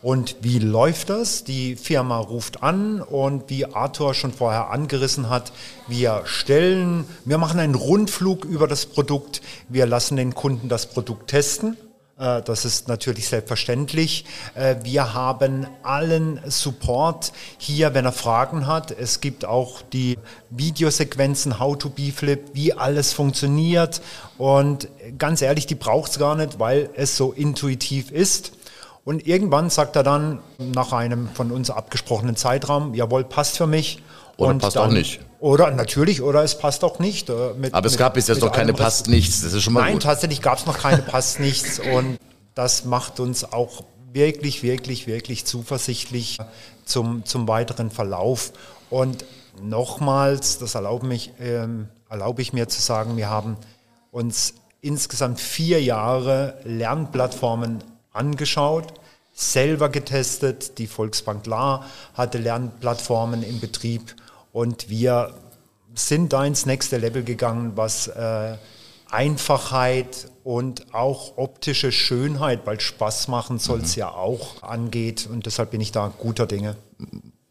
Und 0.00 0.36
wie 0.42 0.60
läuft 0.60 1.10
das? 1.10 1.42
Die 1.42 1.74
Firma 1.74 2.18
ruft 2.18 2.62
an 2.62 3.00
und 3.00 3.50
wie 3.50 3.66
Arthur 3.66 4.14
schon 4.14 4.32
vorher 4.32 4.70
angerissen 4.70 5.28
hat, 5.28 5.52
wir 5.88 6.22
stellen, 6.24 7.04
wir 7.24 7.38
machen 7.38 7.58
einen 7.58 7.74
Rundflug 7.74 8.44
über 8.44 8.68
das 8.68 8.86
Produkt, 8.86 9.42
wir 9.68 9.86
lassen 9.86 10.16
den 10.16 10.34
Kunden 10.34 10.68
das 10.68 10.86
Produkt 10.86 11.30
testen. 11.30 11.76
Äh, 12.18 12.42
das 12.42 12.64
ist 12.64 12.88
natürlich 12.88 13.28
selbstverständlich. 13.28 14.24
Äh, 14.54 14.76
wir 14.82 15.14
haben 15.14 15.66
allen 15.82 16.40
Support 16.46 17.32
hier, 17.58 17.94
wenn 17.94 18.04
er 18.04 18.12
Fragen 18.12 18.66
hat. 18.66 18.90
Es 18.90 19.20
gibt 19.20 19.44
auch 19.44 19.82
die 19.82 20.18
Videosequenzen, 20.50 21.58
How 21.58 21.76
to 21.76 21.88
B-Flip, 21.88 22.50
wie 22.52 22.72
alles 22.72 23.12
funktioniert. 23.12 24.00
Und 24.36 24.88
ganz 25.18 25.42
ehrlich, 25.42 25.66
die 25.66 25.74
braucht 25.74 26.12
es 26.12 26.18
gar 26.18 26.36
nicht, 26.36 26.58
weil 26.58 26.90
es 26.94 27.16
so 27.16 27.32
intuitiv 27.32 28.10
ist. 28.10 28.52
Und 29.08 29.26
irgendwann 29.26 29.70
sagt 29.70 29.96
er 29.96 30.02
dann 30.02 30.40
nach 30.58 30.92
einem 30.92 31.30
von 31.32 31.50
uns 31.50 31.70
abgesprochenen 31.70 32.36
Zeitraum, 32.36 32.92
jawohl, 32.92 33.24
passt 33.24 33.56
für 33.56 33.66
mich. 33.66 34.02
Oder 34.36 34.50
und 34.50 34.58
passt 34.58 34.76
dann, 34.76 34.90
auch 34.90 34.92
nicht. 34.92 35.20
Oder 35.40 35.70
natürlich, 35.70 36.20
oder 36.20 36.42
es 36.42 36.58
passt 36.58 36.84
auch 36.84 36.98
nicht. 36.98 37.30
Äh, 37.30 37.54
mit, 37.56 37.72
Aber 37.72 37.86
es 37.86 37.96
gab 37.96 38.12
bis 38.12 38.28
jetzt 38.28 38.42
noch 38.42 38.52
keine 38.52 38.74
Passt 38.74 39.08
nichts. 39.08 39.40
Das 39.40 39.54
ist 39.54 39.62
schon 39.62 39.72
mal 39.72 39.80
Nein, 39.80 39.94
gut. 39.94 40.02
tatsächlich 40.02 40.42
gab 40.42 40.58
es 40.58 40.66
noch 40.66 40.76
keine 40.76 41.00
Passt 41.00 41.40
nichts. 41.40 41.80
Und 41.80 42.18
das 42.54 42.84
macht 42.84 43.18
uns 43.18 43.50
auch 43.50 43.82
wirklich, 44.12 44.62
wirklich, 44.62 45.06
wirklich 45.06 45.46
zuversichtlich 45.46 46.36
zum, 46.84 47.24
zum 47.24 47.48
weiteren 47.48 47.90
Verlauf. 47.90 48.52
Und 48.90 49.24
nochmals, 49.62 50.58
das 50.58 50.74
erlaube, 50.74 51.06
mich, 51.06 51.32
ähm, 51.40 51.88
erlaube 52.10 52.42
ich 52.42 52.52
mir 52.52 52.68
zu 52.68 52.82
sagen, 52.82 53.16
wir 53.16 53.30
haben 53.30 53.56
uns 54.10 54.52
insgesamt 54.82 55.40
vier 55.40 55.82
Jahre 55.82 56.58
Lernplattformen 56.64 57.82
angeschaut, 58.18 58.92
selber 59.34 59.88
getestet. 59.88 60.78
Die 60.78 60.86
Volksbank 60.86 61.46
La 61.46 61.84
hatte 62.14 62.38
Lernplattformen 62.38 63.42
im 63.42 63.60
Betrieb 63.60 64.14
und 64.52 64.90
wir 64.90 65.34
sind 65.94 66.32
da 66.32 66.44
ins 66.44 66.66
nächste 66.66 66.98
Level 66.98 67.22
gegangen, 67.24 67.72
was 67.76 68.08
äh, 68.08 68.56
Einfachheit 69.10 70.28
und 70.44 70.94
auch 70.94 71.36
optische 71.36 71.92
Schönheit, 71.92 72.66
weil 72.66 72.80
Spaß 72.80 73.28
machen 73.28 73.58
soll 73.58 73.80
es 73.80 73.96
mhm. 73.96 74.00
ja 74.00 74.08
auch 74.10 74.62
angeht. 74.62 75.28
Und 75.30 75.46
deshalb 75.46 75.70
bin 75.70 75.80
ich 75.80 75.92
da 75.92 76.12
guter 76.18 76.46
Dinge. 76.46 76.76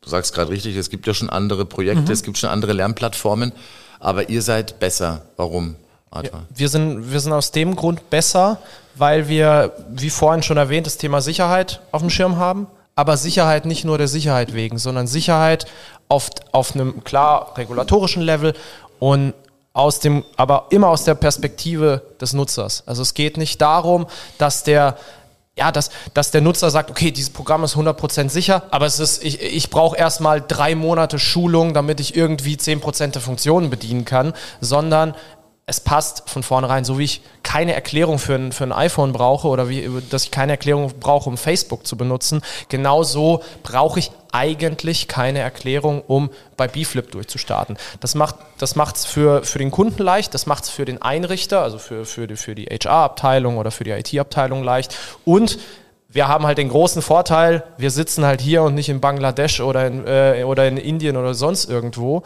Du 0.02 0.10
sagst 0.10 0.34
gerade 0.34 0.52
richtig, 0.52 0.76
es 0.76 0.90
gibt 0.90 1.08
ja 1.08 1.14
schon 1.14 1.30
andere 1.30 1.66
Projekte, 1.66 2.04
mhm. 2.04 2.12
es 2.12 2.24
gibt 2.24 2.38
schon 2.38 2.50
andere 2.50 2.74
Lernplattformen, 2.74 3.52
aber 4.00 4.30
ihr 4.30 4.42
seid 4.42 4.80
besser. 4.80 5.26
Warum? 5.36 5.76
Ja, 6.26 6.44
wir, 6.54 6.70
sind, 6.70 7.12
wir 7.12 7.20
sind 7.20 7.34
aus 7.34 7.52
dem 7.52 7.76
Grund 7.76 8.10
besser, 8.10 8.60
weil 8.96 9.28
wir, 9.28 9.74
wie 9.90 10.10
vorhin 10.10 10.44
schon 10.44 10.58
erwähnt, 10.58 10.88
das 10.88 10.98
Thema 10.98 11.22
Sicherheit 11.22 11.82
auf 11.92 12.02
dem 12.02 12.10
Schirm 12.10 12.38
haben. 12.38 12.68
Aber 12.96 13.16
Sicherheit 13.16 13.66
nicht 13.66 13.86
nur 13.86 14.00
der 14.00 14.08
Sicherheit 14.08 14.54
wegen, 14.54 14.80
sondern 14.80 15.06
Sicherheit 15.06 15.68
auf, 16.08 16.30
auf 16.52 16.74
einem 16.74 17.04
klar 17.04 17.54
regulatorischen 17.56 18.24
Level 18.24 18.54
und 19.00 19.34
aus 19.74 20.00
dem, 20.00 20.26
aber 20.36 20.66
immer 20.72 20.88
aus 20.88 21.04
der 21.04 21.14
Perspektive 21.14 22.02
des 22.20 22.34
Nutzers. 22.34 22.82
Also 22.88 23.04
es 23.04 23.14
geht 23.14 23.38
nicht 23.38 23.62
darum, 23.62 24.08
dass 24.40 24.64
der 24.64 24.98
ja, 25.58 25.72
dass, 25.72 25.90
dass 26.14 26.30
der 26.30 26.42
Nutzer 26.42 26.70
sagt, 26.70 26.92
okay, 26.92 27.10
dieses 27.10 27.32
Programm 27.32 27.64
ist 27.64 27.76
100% 27.76 28.30
sicher, 28.30 28.64
aber 28.70 28.86
es 28.86 29.00
ist, 29.00 29.24
ich, 29.24 29.42
ich 29.42 29.72
brauche 29.72 29.98
erstmal 29.98 30.40
drei 30.40 30.76
Monate 30.76 31.18
Schulung, 31.18 31.74
damit 31.74 32.00
ich 32.00 32.16
irgendwie 32.16 32.56
10% 32.56 33.08
der 33.08 33.22
Funktionen 33.22 33.72
bedienen 33.72 34.06
kann, 34.06 34.34
sondern 34.62 35.16
es 35.70 35.82
passt 35.82 36.30
von 36.30 36.44
vornherein, 36.44 36.86
so 36.86 36.98
wie 36.98 37.04
ich 37.04 37.22
keine 37.44 37.74
Erklärung 37.74 38.20
für 38.20 38.36
ein, 38.36 38.54
für 38.54 38.64
ein 38.64 38.72
iPhone 38.72 39.12
brauche 39.12 39.50
oder 39.50 39.68
wie, 39.68 39.86
dass 40.10 40.24
ich 40.24 40.32
keine 40.32 40.54
Erklärung 40.54 40.94
brauche, 40.98 41.30
um 41.30 41.36
Facebook 41.36 41.86
zu 41.86 41.98
benutzen, 41.98 42.42
genauso 42.70 43.44
brauche 43.64 44.00
ich 44.00 44.12
eigentlich 44.32 45.10
keine 45.10 45.40
Erklärung, 45.40 46.02
um 46.08 46.30
bei 46.56 46.70
BFlip 46.70 47.12
durchzustarten. 47.12 47.78
Das 48.00 48.16
macht 48.16 48.36
das 48.60 48.78
macht's 48.78 49.06
für, 49.06 49.44
für 49.44 49.60
den 49.60 49.70
Kunden 49.70 50.02
leicht, 50.02 50.34
das 50.34 50.46
macht 50.46 50.64
es 50.64 50.70
für 50.70 50.86
den 50.86 51.02
Einrichter, 51.02 51.62
also 51.62 51.80
für, 51.80 52.06
für 52.06 52.28
die, 52.28 52.38
für 52.38 52.56
die 52.56 52.66
HR-Abteilung 52.66 53.58
oder 53.58 53.70
für 53.70 53.84
die 53.84 53.92
IT-Abteilung 53.92 54.64
leicht 54.64 54.96
und 55.26 55.60
wir 56.10 56.30
haben 56.30 56.48
halt 56.48 56.58
den 56.58 56.70
großen 56.70 57.02
Vorteil, 57.02 57.64
wir 57.78 57.92
sitzen 57.92 58.26
halt 58.26 58.40
hier 58.40 58.64
und 58.64 58.74
nicht 58.76 58.88
in 58.88 59.02
Bangladesch 59.02 59.60
oder 59.60 59.86
in, 59.86 60.08
äh, 60.08 60.44
oder 60.46 60.66
in 60.66 60.78
Indien 60.78 61.18
oder 61.18 61.34
sonst 61.34 61.70
irgendwo. 61.70 62.24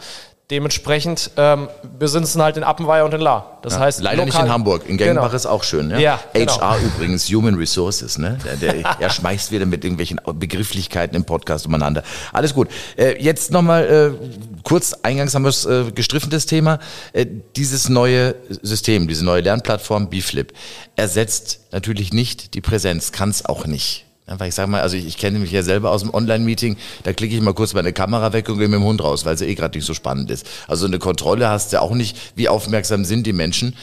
Dementsprechend, 0.52 1.30
ähm, 1.38 1.70
wir 1.98 2.08
sitzen 2.08 2.42
halt 2.42 2.58
in 2.58 2.62
Appenweier 2.62 3.06
und 3.06 3.14
in 3.14 3.22
La. 3.22 3.58
Das 3.62 3.72
ja, 3.72 3.80
heißt, 3.80 4.02
leider 4.02 4.26
nicht 4.26 4.38
in 4.38 4.50
Hamburg. 4.50 4.86
In 4.86 4.98
Gengenbach 4.98 5.22
genau. 5.22 5.34
ist 5.34 5.46
auch 5.46 5.64
schön. 5.64 5.88
Ja, 5.88 5.98
ja 5.98 6.20
genau. 6.34 6.60
HR 6.60 6.78
übrigens, 6.78 7.26
Human 7.30 7.54
Resources. 7.54 8.18
Ne? 8.18 8.36
Der, 8.44 8.56
der, 8.56 8.84
er 9.00 9.08
schmeißt 9.08 9.50
wieder 9.50 9.64
mit 9.64 9.82
irgendwelchen 9.82 10.20
Begrifflichkeiten 10.34 11.16
im 11.16 11.24
Podcast 11.24 11.64
umeinander. 11.66 12.02
Alles 12.34 12.52
gut. 12.52 12.68
Äh, 12.98 13.22
jetzt 13.22 13.50
nochmal 13.50 14.14
äh, 14.20 14.28
kurz, 14.62 14.92
eingangs 15.02 15.34
haben 15.34 15.44
wir 15.44 15.48
es 15.48 15.64
äh, 15.64 15.90
gestriffen, 15.90 16.28
das 16.28 16.44
Thema. 16.44 16.80
Äh, 17.14 17.24
dieses 17.56 17.88
neue 17.88 18.34
System, 18.50 19.08
diese 19.08 19.24
neue 19.24 19.40
Lernplattform 19.40 20.10
BFlip 20.10 20.52
ersetzt 20.96 21.60
natürlich 21.70 22.12
nicht 22.12 22.52
die 22.52 22.60
Präsenz, 22.60 23.10
kann 23.10 23.30
es 23.30 23.46
auch 23.46 23.64
nicht. 23.64 24.04
Weil 24.26 24.48
ich 24.48 24.54
sage 24.54 24.70
mal, 24.70 24.80
also 24.80 24.96
ich, 24.96 25.06
ich 25.06 25.18
kenne 25.18 25.38
mich 25.38 25.50
ja 25.50 25.62
selber 25.62 25.90
aus 25.90 26.02
dem 26.02 26.14
Online-Meeting, 26.14 26.76
da 27.02 27.12
klicke 27.12 27.34
ich 27.34 27.40
mal 27.40 27.54
kurz 27.54 27.74
meine 27.74 27.92
Kamera 27.92 28.32
weg 28.32 28.48
und 28.48 28.58
gehe 28.58 28.68
mit 28.68 28.78
dem 28.78 28.84
Hund 28.84 29.02
raus, 29.02 29.24
weil 29.24 29.34
es 29.34 29.40
ja 29.40 29.46
eh 29.46 29.54
gerade 29.54 29.76
nicht 29.76 29.86
so 29.86 29.94
spannend 29.94 30.30
ist. 30.30 30.46
Also 30.68 30.86
eine 30.86 30.98
Kontrolle 30.98 31.48
hast 31.48 31.72
du 31.72 31.76
ja 31.76 31.82
auch 31.82 31.94
nicht, 31.94 32.16
wie 32.36 32.48
aufmerksam 32.48 33.04
sind 33.04 33.26
die 33.26 33.32
Menschen. 33.32 33.74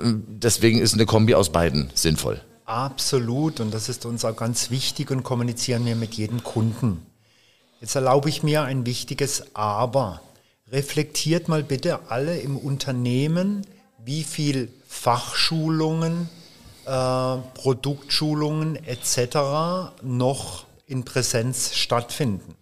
Deswegen 0.00 0.80
ist 0.80 0.94
eine 0.94 1.06
Kombi 1.06 1.34
aus 1.34 1.50
beiden 1.50 1.90
sinnvoll. 1.94 2.40
Absolut 2.64 3.60
und 3.60 3.74
das 3.74 3.88
ist 3.90 4.06
uns 4.06 4.24
auch 4.24 4.36
ganz 4.36 4.70
wichtig 4.70 5.10
und 5.10 5.22
kommunizieren 5.22 5.84
wir 5.84 5.96
mit 5.96 6.14
jedem 6.14 6.42
Kunden. 6.42 7.04
Jetzt 7.80 7.94
erlaube 7.94 8.30
ich 8.30 8.42
mir 8.42 8.62
ein 8.62 8.86
wichtiges 8.86 9.54
Aber. 9.54 10.22
Reflektiert 10.72 11.48
mal 11.48 11.62
bitte 11.62 12.00
alle 12.08 12.38
im 12.38 12.56
Unternehmen, 12.56 13.66
wie 14.02 14.24
viel 14.24 14.70
Fachschulungen 14.88 16.30
äh, 16.86 17.36
Produktschulungen 17.54 18.76
etc. 18.84 19.92
noch 20.02 20.66
in 20.86 21.04
Präsenz 21.04 21.74
stattfinden. 21.74 22.54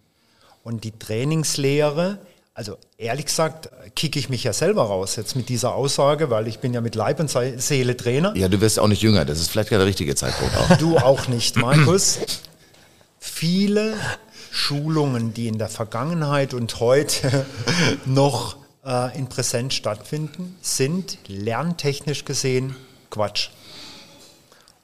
Und 0.63 0.83
die 0.85 0.97
Trainingslehre, 0.97 2.19
also 2.53 2.77
ehrlich 2.97 3.25
gesagt, 3.25 3.69
kicke 3.95 4.17
ich 4.17 4.29
mich 4.29 4.43
ja 4.43 4.53
selber 4.53 4.83
raus 4.83 5.17
jetzt 5.17 5.35
mit 5.35 5.49
dieser 5.49 5.75
Aussage, 5.75 6.29
weil 6.29 6.47
ich 6.47 6.59
bin 6.59 6.73
ja 6.73 6.81
mit 6.81 6.95
Leib 6.95 7.19
und 7.19 7.29
Seele 7.29 7.97
Trainer. 7.97 8.33
Ja, 8.35 8.47
du 8.47 8.61
wirst 8.61 8.79
auch 8.79 8.87
nicht 8.87 9.01
jünger, 9.01 9.25
das 9.25 9.39
ist 9.39 9.51
vielleicht 9.51 9.71
ja 9.71 9.77
der 9.77 9.87
richtige 9.87 10.15
Zeitpunkt 10.15 10.55
auch. 10.55 10.77
Du 10.77 10.97
auch 10.97 11.27
nicht, 11.27 11.57
Markus. 11.57 12.19
Viele 13.19 13.95
Schulungen, 14.51 15.33
die 15.33 15.47
in 15.47 15.57
der 15.57 15.69
Vergangenheit 15.69 16.53
und 16.53 16.79
heute 16.79 17.45
noch 18.05 18.55
äh, 18.85 19.17
in 19.17 19.27
Präsenz 19.27 19.73
stattfinden, 19.73 20.55
sind 20.61 21.17
lerntechnisch 21.27 22.23
gesehen 22.23 22.75
Quatsch. 23.09 23.49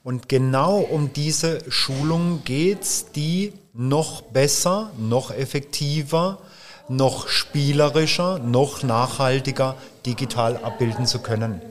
Und 0.04 0.30
genau 0.30 0.78
um 0.78 1.12
diese 1.14 1.60
Schulung 1.70 2.42
geht 2.46 2.84
es, 2.84 3.12
die 3.12 3.54
noch 3.74 4.22
besser, 4.22 4.92
noch 4.98 5.32
effektiver, 5.32 6.40
noch 6.88 7.28
spielerischer, 7.28 8.40
noch 8.40 8.84
nachhaltiger 8.84 9.76
digital 10.06 10.58
abbilden 10.58 11.06
zu 11.06 11.20
können. 11.20 11.62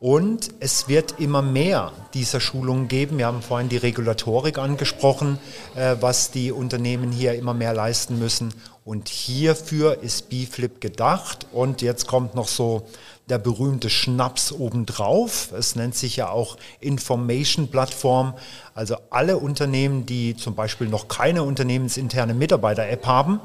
Und 0.00 0.50
es 0.60 0.86
wird 0.86 1.18
immer 1.18 1.42
mehr 1.42 1.90
dieser 2.14 2.38
Schulungen 2.40 2.86
geben. 2.86 3.18
Wir 3.18 3.26
haben 3.26 3.42
vorhin 3.42 3.68
die 3.68 3.78
Regulatorik 3.78 4.56
angesprochen, 4.58 5.40
äh, 5.74 5.96
was 6.00 6.30
die 6.30 6.52
Unternehmen 6.52 7.10
hier 7.10 7.34
immer 7.34 7.52
mehr 7.52 7.74
leisten 7.74 8.16
müssen. 8.20 8.54
Und 8.84 9.08
hierfür 9.08 10.00
ist 10.00 10.30
BFlip 10.30 10.80
gedacht. 10.80 11.48
Und 11.52 11.82
jetzt 11.82 12.06
kommt 12.06 12.36
noch 12.36 12.46
so 12.46 12.86
der 13.28 13.38
berühmte 13.38 13.90
Schnaps 13.90 14.52
obendrauf. 14.52 15.52
Es 15.52 15.76
nennt 15.76 15.94
sich 15.94 16.16
ja 16.16 16.30
auch 16.30 16.56
Information 16.80 17.68
Plattform. 17.68 18.34
Also 18.74 18.96
alle 19.10 19.38
Unternehmen, 19.38 20.06
die 20.06 20.36
zum 20.36 20.54
Beispiel 20.54 20.88
noch 20.88 21.08
keine 21.08 21.42
unternehmensinterne 21.42 22.34
Mitarbeiter-App 22.34 23.06
haben, 23.06 23.40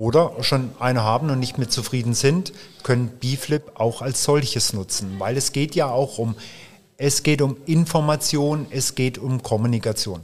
oder 0.00 0.32
schon 0.42 0.70
eine 0.80 1.02
haben 1.02 1.28
und 1.28 1.40
nicht 1.40 1.58
mehr 1.58 1.68
zufrieden 1.68 2.14
sind, 2.14 2.54
können 2.82 3.08
BFlip 3.20 3.72
auch 3.74 4.00
als 4.00 4.24
solches 4.24 4.72
nutzen, 4.72 5.16
weil 5.18 5.36
es 5.36 5.52
geht 5.52 5.74
ja 5.74 5.90
auch 5.90 6.16
um, 6.16 6.36
es 6.96 7.22
geht 7.22 7.42
um 7.42 7.58
Information, 7.66 8.66
es 8.70 8.94
geht 8.94 9.18
um 9.18 9.42
Kommunikation 9.42 10.22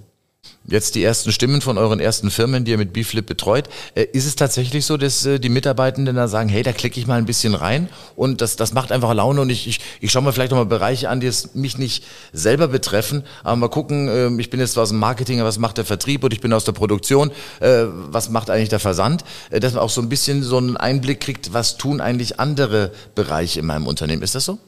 jetzt 0.68 0.94
die 0.94 1.04
ersten 1.04 1.32
Stimmen 1.32 1.60
von 1.60 1.78
euren 1.78 2.00
ersten 2.00 2.30
Firmen, 2.30 2.64
die 2.64 2.72
ihr 2.72 2.78
mit 2.78 2.92
BFlip 2.92 3.26
betreut. 3.26 3.68
Äh, 3.94 4.04
ist 4.12 4.26
es 4.26 4.36
tatsächlich 4.36 4.86
so, 4.86 4.96
dass 4.96 5.24
äh, 5.26 5.38
die 5.38 5.48
Mitarbeitenden 5.48 6.16
da 6.16 6.28
sagen, 6.28 6.48
hey, 6.48 6.62
da 6.62 6.72
klicke 6.72 6.98
ich 6.98 7.06
mal 7.06 7.18
ein 7.18 7.26
bisschen 7.26 7.54
rein 7.54 7.88
und 8.16 8.40
das, 8.40 8.56
das 8.56 8.72
macht 8.72 8.92
einfach 8.92 9.14
Laune 9.14 9.40
und 9.40 9.50
ich, 9.50 9.66
ich, 9.66 9.80
ich 10.00 10.10
schaue 10.10 10.22
mir 10.22 10.32
vielleicht 10.32 10.50
noch 10.50 10.58
mal 10.58 10.64
Bereiche 10.64 11.08
an, 11.08 11.20
die 11.20 11.26
es 11.26 11.54
mich 11.54 11.78
nicht 11.78 12.04
selber 12.32 12.68
betreffen, 12.68 13.24
aber 13.42 13.56
mal 13.56 13.68
gucken, 13.68 14.08
ähm, 14.08 14.38
ich 14.38 14.50
bin 14.50 14.60
jetzt 14.60 14.78
aus 14.78 14.90
dem 14.90 14.98
Marketing, 14.98 15.42
was 15.42 15.58
macht 15.58 15.78
der 15.78 15.84
Vertrieb 15.84 16.24
und 16.24 16.32
ich 16.32 16.40
bin 16.40 16.52
aus 16.52 16.64
der 16.64 16.72
Produktion, 16.72 17.30
äh, 17.60 17.84
was 18.10 18.30
macht 18.30 18.50
eigentlich 18.50 18.68
der 18.68 18.80
Versand, 18.80 19.24
dass 19.50 19.74
man 19.74 19.82
auch 19.82 19.90
so 19.90 20.00
ein 20.00 20.08
bisschen 20.08 20.42
so 20.42 20.58
einen 20.58 20.76
Einblick 20.76 21.20
kriegt, 21.20 21.52
was 21.52 21.76
tun 21.76 22.00
eigentlich 22.00 22.40
andere 22.40 22.92
Bereiche 23.14 23.60
in 23.60 23.66
meinem 23.66 23.86
Unternehmen. 23.86 24.22
Ist 24.22 24.34
das 24.34 24.44
so? 24.44 24.58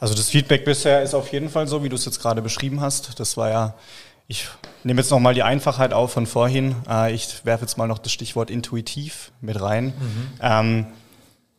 Also 0.00 0.14
das 0.14 0.30
Feedback 0.30 0.64
bisher 0.64 1.02
ist 1.02 1.14
auf 1.14 1.30
jeden 1.30 1.50
Fall 1.50 1.66
so, 1.66 1.84
wie 1.84 1.90
du 1.90 1.94
es 1.94 2.06
jetzt 2.06 2.20
gerade 2.20 2.40
beschrieben 2.40 2.80
hast. 2.80 3.20
Das 3.20 3.36
war 3.36 3.50
ja, 3.50 3.74
ich 4.28 4.48
nehme 4.82 5.02
jetzt 5.02 5.10
nochmal 5.10 5.34
die 5.34 5.42
Einfachheit 5.42 5.92
auf 5.92 6.12
von 6.12 6.26
vorhin. 6.26 6.74
Äh, 6.88 7.12
ich 7.12 7.44
werfe 7.44 7.64
jetzt 7.64 7.76
mal 7.76 7.86
noch 7.86 7.98
das 7.98 8.10
Stichwort 8.10 8.50
intuitiv 8.50 9.30
mit 9.42 9.60
rein. 9.60 9.86
Mhm. 9.86 10.32
Ähm, 10.40 10.86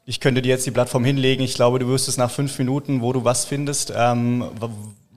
ich 0.05 0.19
könnte 0.19 0.41
dir 0.41 0.49
jetzt 0.49 0.65
die 0.65 0.71
Plattform 0.71 1.05
hinlegen. 1.05 1.43
Ich 1.43 1.53
glaube, 1.53 1.77
du 1.77 1.87
wirst 1.87 2.07
es 2.07 2.17
nach 2.17 2.31
fünf 2.31 2.57
Minuten, 2.57 3.01
wo 3.01 3.13
du 3.13 3.23
was 3.23 3.45
findest, 3.45 3.93
ähm, 3.95 4.45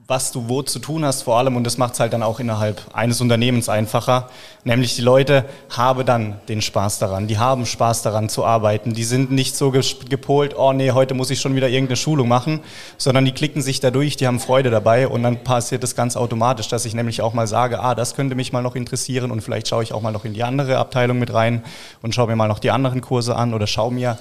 was 0.07 0.31
du 0.31 0.47
wo 0.49 0.61
zu 0.61 0.77
tun 0.77 1.03
hast 1.03 1.23
vor 1.23 1.37
allem. 1.37 1.55
Und 1.55 1.63
das 1.63 1.77
macht 1.77 1.93
es 1.93 1.99
halt 1.99 2.13
dann 2.13 2.21
auch 2.21 2.39
innerhalb 2.39 2.81
eines 2.93 3.21
Unternehmens 3.21 3.69
einfacher. 3.69 4.29
Nämlich 4.63 4.95
die 4.95 5.01
Leute 5.01 5.45
haben 5.69 6.05
dann 6.05 6.39
den 6.47 6.61
Spaß 6.61 6.99
daran, 6.99 7.27
die 7.27 7.39
haben 7.39 7.65
Spaß 7.65 8.03
daran 8.03 8.29
zu 8.29 8.45
arbeiten, 8.45 8.93
die 8.93 9.03
sind 9.03 9.31
nicht 9.31 9.55
so 9.55 9.71
gepolt, 9.71 10.55
oh 10.57 10.73
nee, 10.73 10.91
heute 10.91 11.15
muss 11.15 11.31
ich 11.31 11.41
schon 11.41 11.55
wieder 11.55 11.69
irgendeine 11.69 11.97
Schulung 11.97 12.27
machen, 12.27 12.59
sondern 12.97 13.25
die 13.25 13.31
klicken 13.31 13.61
sich 13.61 13.79
da 13.79 13.89
durch, 13.89 14.15
die 14.15 14.27
haben 14.27 14.39
Freude 14.39 14.69
dabei. 14.69 15.07
Und 15.07 15.23
dann 15.23 15.43
passiert 15.43 15.81
das 15.81 15.95
ganz 15.95 16.15
automatisch, 16.15 16.67
dass 16.67 16.85
ich 16.85 16.93
nämlich 16.93 17.21
auch 17.21 17.33
mal 17.33 17.47
sage, 17.47 17.79
ah, 17.79 17.95
das 17.95 18.15
könnte 18.15 18.35
mich 18.35 18.53
mal 18.53 18.61
noch 18.61 18.75
interessieren. 18.75 19.31
Und 19.31 19.41
vielleicht 19.41 19.67
schaue 19.67 19.83
ich 19.83 19.93
auch 19.93 20.01
mal 20.01 20.11
noch 20.11 20.25
in 20.25 20.33
die 20.33 20.43
andere 20.43 20.77
Abteilung 20.77 21.17
mit 21.17 21.33
rein 21.33 21.63
und 22.03 22.13
schaue 22.13 22.27
mir 22.27 22.35
mal 22.35 22.47
noch 22.47 22.59
die 22.59 22.71
anderen 22.71 23.01
Kurse 23.01 23.35
an 23.35 23.53
oder 23.53 23.65
schaue 23.65 23.91
mir 23.91 24.19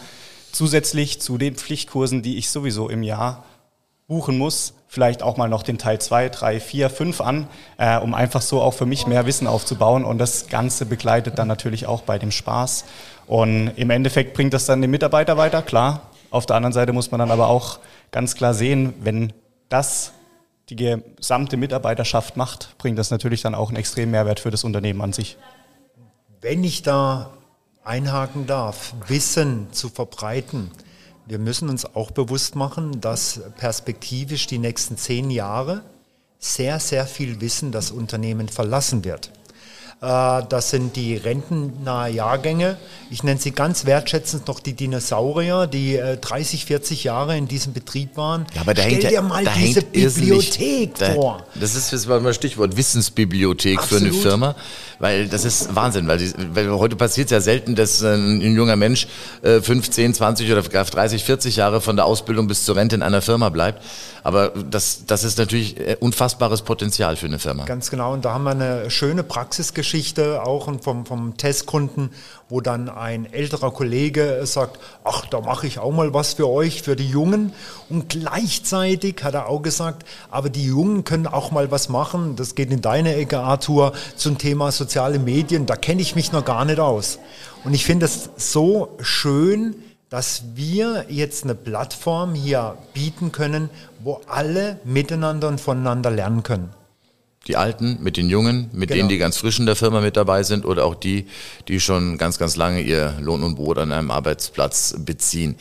zusätzlich 0.50 1.20
zu 1.20 1.36
den 1.36 1.56
Pflichtkursen, 1.56 2.22
die 2.22 2.38
ich 2.38 2.48
sowieso 2.48 2.88
im 2.88 3.02
Jahr 3.02 3.44
buchen 4.06 4.38
muss, 4.38 4.74
vielleicht 4.94 5.24
auch 5.24 5.36
mal 5.36 5.48
noch 5.48 5.64
den 5.64 5.76
Teil 5.76 6.00
2, 6.00 6.28
3, 6.28 6.60
4, 6.60 6.88
5 6.88 7.20
an, 7.20 7.48
äh, 7.78 7.98
um 7.98 8.14
einfach 8.14 8.40
so 8.40 8.62
auch 8.62 8.74
für 8.74 8.86
mich 8.86 9.08
mehr 9.08 9.26
Wissen 9.26 9.48
aufzubauen. 9.48 10.04
Und 10.04 10.18
das 10.18 10.46
Ganze 10.46 10.86
begleitet 10.86 11.36
dann 11.36 11.48
natürlich 11.48 11.86
auch 11.86 12.02
bei 12.02 12.16
dem 12.16 12.30
Spaß. 12.30 12.84
Und 13.26 13.72
im 13.74 13.90
Endeffekt 13.90 14.34
bringt 14.34 14.54
das 14.54 14.66
dann 14.66 14.80
den 14.80 14.92
Mitarbeiter 14.92 15.36
weiter, 15.36 15.62
klar. 15.62 16.02
Auf 16.30 16.46
der 16.46 16.54
anderen 16.54 16.72
Seite 16.72 16.92
muss 16.92 17.10
man 17.10 17.18
dann 17.18 17.32
aber 17.32 17.48
auch 17.48 17.80
ganz 18.12 18.36
klar 18.36 18.54
sehen, 18.54 18.94
wenn 19.00 19.32
das 19.68 20.12
die 20.68 20.76
gesamte 20.76 21.56
Mitarbeiterschaft 21.56 22.36
macht, 22.36 22.78
bringt 22.78 22.98
das 22.98 23.10
natürlich 23.10 23.42
dann 23.42 23.56
auch 23.56 23.68
einen 23.68 23.76
extremen 23.76 24.12
Mehrwert 24.12 24.38
für 24.38 24.52
das 24.52 24.62
Unternehmen 24.62 25.00
an 25.02 25.12
sich. 25.12 25.36
Wenn 26.40 26.62
ich 26.62 26.82
da 26.82 27.30
einhaken 27.82 28.46
darf, 28.46 28.94
Wissen 29.08 29.72
zu 29.72 29.88
verbreiten, 29.88 30.70
wir 31.26 31.38
müssen 31.38 31.68
uns 31.68 31.84
auch 31.94 32.10
bewusst 32.10 32.56
machen, 32.56 33.00
dass 33.00 33.40
perspektivisch 33.56 34.46
die 34.46 34.58
nächsten 34.58 34.96
zehn 34.96 35.30
Jahre 35.30 35.82
sehr, 36.38 36.78
sehr 36.80 37.06
viel 37.06 37.40
Wissen 37.40 37.72
das 37.72 37.90
Unternehmen 37.90 38.48
verlassen 38.48 39.04
wird. 39.04 39.30
Äh, 40.00 40.42
das 40.48 40.70
sind 40.70 40.96
die 40.96 41.16
rentennahe 41.16 42.10
Jahrgänge. 42.10 42.76
Ich 43.10 43.22
nenne 43.22 43.40
sie 43.40 43.52
ganz 43.52 43.86
wertschätzend 43.86 44.48
noch 44.48 44.60
die 44.60 44.74
Dinosaurier, 44.74 45.66
die 45.66 46.00
30, 46.20 46.62
äh, 46.62 46.66
40 46.66 47.04
Jahre 47.04 47.36
in 47.36 47.48
diesem 47.48 47.72
Betrieb 47.72 48.16
waren. 48.16 48.46
Ja, 48.54 48.62
aber 48.62 48.74
da 48.74 48.82
Stell 48.82 48.92
hängt 48.94 49.10
dir 49.10 49.22
mal 49.22 49.44
diese 49.56 49.82
Bibliothek 49.82 50.98
vor. 51.14 51.44
das 51.54 51.74
ist 51.74 51.92
jetzt 51.92 52.08
mal 52.08 52.34
Stichwort 52.34 52.76
Wissensbibliothek 52.76 53.78
Absolut. 53.78 54.02
für 54.02 54.08
eine 54.08 54.22
Firma, 54.22 54.56
weil 54.98 55.28
das 55.28 55.44
ist 55.44 55.74
Wahnsinn, 55.74 56.06
weil, 56.08 56.18
die, 56.18 56.32
weil 56.54 56.70
heute 56.70 56.96
passiert 56.96 57.26
es 57.26 57.30
ja 57.32 57.40
selten, 57.40 57.74
dass 57.74 58.02
ein, 58.02 58.40
junger 58.40 58.76
Mensch 58.76 59.06
15, 59.42 60.14
20 60.14 60.50
oder 60.52 60.62
30, 60.62 61.24
40 61.24 61.56
Jahre 61.56 61.80
von 61.80 61.96
der 61.96 62.04
Ausbildung 62.04 62.46
bis 62.46 62.64
zur 62.64 62.76
Rente 62.76 62.96
in 62.96 63.02
einer 63.02 63.22
Firma 63.22 63.48
bleibt. 63.48 63.82
Aber 64.24 64.48
das, 64.48 65.04
das 65.06 65.22
ist 65.22 65.36
natürlich 65.36 65.78
äh, 65.78 65.98
unfassbares 66.00 66.62
Potenzial 66.62 67.16
für 67.16 67.26
eine 67.26 67.38
Firma. 67.38 67.66
Ganz 67.66 67.90
genau. 67.90 68.14
Und 68.14 68.24
da 68.24 68.32
haben 68.32 68.44
wir 68.44 68.52
eine 68.52 68.90
schöne 68.90 69.22
Praxisgeschichte 69.84 70.42
auch 70.42 70.70
vom, 70.80 71.04
vom 71.04 71.36
Testkunden, 71.36 72.10
wo 72.48 72.62
dann 72.62 72.88
ein 72.88 73.30
älterer 73.30 73.70
Kollege 73.70 74.40
sagt, 74.44 74.80
ach, 75.04 75.26
da 75.26 75.42
mache 75.42 75.66
ich 75.66 75.78
auch 75.78 75.92
mal 75.92 76.14
was 76.14 76.34
für 76.34 76.48
euch, 76.48 76.82
für 76.82 76.96
die 76.96 77.08
Jungen. 77.08 77.52
Und 77.90 78.08
gleichzeitig 78.08 79.22
hat 79.22 79.34
er 79.34 79.48
auch 79.48 79.60
gesagt, 79.60 80.06
aber 80.30 80.48
die 80.48 80.64
Jungen 80.64 81.04
können 81.04 81.26
auch 81.26 81.50
mal 81.50 81.70
was 81.70 81.90
machen. 81.90 82.34
Das 82.34 82.54
geht 82.54 82.70
in 82.70 82.80
deine 82.80 83.14
Ecke, 83.14 83.40
Arthur, 83.40 83.92
zum 84.16 84.38
Thema 84.38 84.72
soziale 84.72 85.18
Medien. 85.18 85.66
Da 85.66 85.76
kenne 85.76 86.00
ich 86.00 86.14
mich 86.14 86.32
noch 86.32 86.46
gar 86.46 86.64
nicht 86.64 86.80
aus. 86.80 87.18
Und 87.64 87.74
ich 87.74 87.84
finde 87.84 88.06
es 88.06 88.30
so 88.36 88.96
schön, 89.00 89.76
dass 90.08 90.44
wir 90.54 91.06
jetzt 91.10 91.44
eine 91.44 91.54
Plattform 91.54 92.34
hier 92.34 92.78
bieten 92.94 93.32
können, 93.32 93.68
wo 94.02 94.20
alle 94.28 94.80
miteinander 94.84 95.48
und 95.48 95.60
voneinander 95.60 96.10
lernen 96.10 96.42
können. 96.42 96.70
Die 97.46 97.56
Alten 97.56 97.98
mit 98.00 98.16
den 98.16 98.30
Jungen, 98.30 98.70
mit 98.72 98.88
genau. 98.88 98.98
denen, 98.98 99.08
die 99.08 99.18
ganz 99.18 99.36
frisch 99.36 99.58
in 99.58 99.66
der 99.66 99.76
Firma 99.76 100.00
mit 100.00 100.16
dabei 100.16 100.42
sind 100.42 100.64
oder 100.64 100.84
auch 100.84 100.94
die, 100.94 101.26
die 101.68 101.78
schon 101.78 102.16
ganz, 102.16 102.38
ganz 102.38 102.56
lange 102.56 102.80
ihr 102.80 103.14
Lohn 103.20 103.42
und 103.42 103.56
Brot 103.56 103.78
an 103.78 103.92
einem 103.92 104.10
Arbeitsplatz 104.10 104.94
beziehen 104.98 105.56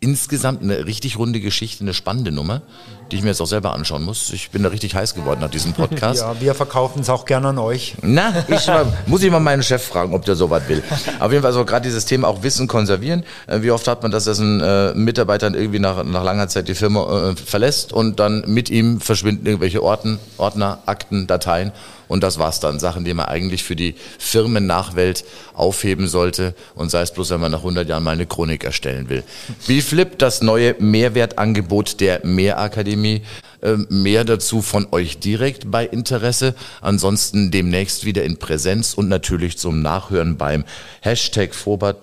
insgesamt 0.00 0.62
eine 0.62 0.86
richtig 0.86 1.18
runde 1.18 1.40
Geschichte, 1.40 1.82
eine 1.82 1.92
spannende 1.92 2.30
Nummer, 2.30 2.62
die 3.10 3.16
ich 3.16 3.22
mir 3.22 3.28
jetzt 3.30 3.40
auch 3.40 3.46
selber 3.46 3.74
anschauen 3.74 4.02
muss. 4.02 4.32
Ich 4.32 4.50
bin 4.50 4.62
da 4.62 4.68
richtig 4.68 4.94
heiß 4.94 5.14
geworden 5.14 5.40
nach 5.40 5.50
diesem 5.50 5.72
Podcast. 5.72 6.20
Ja, 6.28 6.40
wir 6.40 6.54
verkaufen 6.54 7.00
es 7.00 7.10
auch 7.10 7.24
gerne 7.24 7.48
an 7.48 7.58
euch. 7.58 7.94
Na, 8.02 8.44
ich 8.48 8.66
mal, 8.66 8.86
muss 9.06 9.22
ich 9.22 9.30
mal 9.30 9.40
meinen 9.40 9.62
Chef 9.62 9.82
fragen, 9.82 10.14
ob 10.14 10.24
der 10.24 10.36
sowas 10.36 10.62
will. 10.68 10.82
Auf 11.20 11.30
jeden 11.30 11.42
Fall 11.42 11.52
so 11.52 11.64
gerade 11.64 11.86
dieses 11.86 12.06
Thema 12.06 12.28
auch 12.28 12.42
Wissen 12.42 12.66
konservieren. 12.66 13.24
Äh, 13.46 13.62
wie 13.62 13.70
oft 13.70 13.86
hat 13.88 14.02
man 14.02 14.10
das, 14.10 14.24
dass 14.24 14.38
ein 14.38 14.60
äh, 14.60 14.94
Mitarbeiter 14.94 15.52
irgendwie 15.54 15.78
nach, 15.78 16.04
nach 16.04 16.24
langer 16.24 16.48
Zeit 16.48 16.68
die 16.68 16.74
Firma 16.74 17.30
äh, 17.30 17.36
verlässt 17.36 17.92
und 17.92 18.18
dann 18.20 18.44
mit 18.46 18.70
ihm 18.70 19.00
verschwinden 19.00 19.46
irgendwelche 19.46 19.82
Orten, 19.82 20.18
Ordner, 20.36 20.78
Akten, 20.86 21.26
Dateien 21.26 21.72
und 22.08 22.22
das 22.22 22.38
war's 22.38 22.60
dann. 22.60 22.80
Sachen, 22.80 23.04
die 23.04 23.14
man 23.14 23.26
eigentlich 23.26 23.62
für 23.62 23.76
die 23.76 23.94
Firmennachwelt 24.18 25.24
aufheben 25.54 26.08
sollte 26.08 26.54
und 26.74 26.90
sei 26.90 27.02
es 27.02 27.12
bloß, 27.12 27.30
wenn 27.30 27.40
man 27.40 27.52
nach 27.52 27.58
100 27.58 27.88
Jahren 27.88 28.02
mal 28.02 28.12
eine 28.12 28.26
Chronik 28.26 28.64
erstellen 28.64 29.08
will. 29.08 29.22
BeFlip, 29.66 30.18
das 30.18 30.42
neue 30.42 30.74
Mehrwertangebot 30.78 32.00
der 32.00 32.24
Mehrakademie. 32.24 33.22
Ähm, 33.60 33.88
mehr 33.90 34.24
dazu 34.24 34.62
von 34.62 34.86
euch 34.92 35.18
direkt 35.18 35.68
bei 35.70 35.84
Interesse. 35.84 36.54
Ansonsten 36.80 37.50
demnächst 37.50 38.04
wieder 38.04 38.22
in 38.22 38.36
Präsenz 38.36 38.94
und 38.94 39.08
natürlich 39.08 39.58
zum 39.58 39.82
Nachhören 39.82 40.36
beim 40.36 40.64
Hashtag 41.00 41.50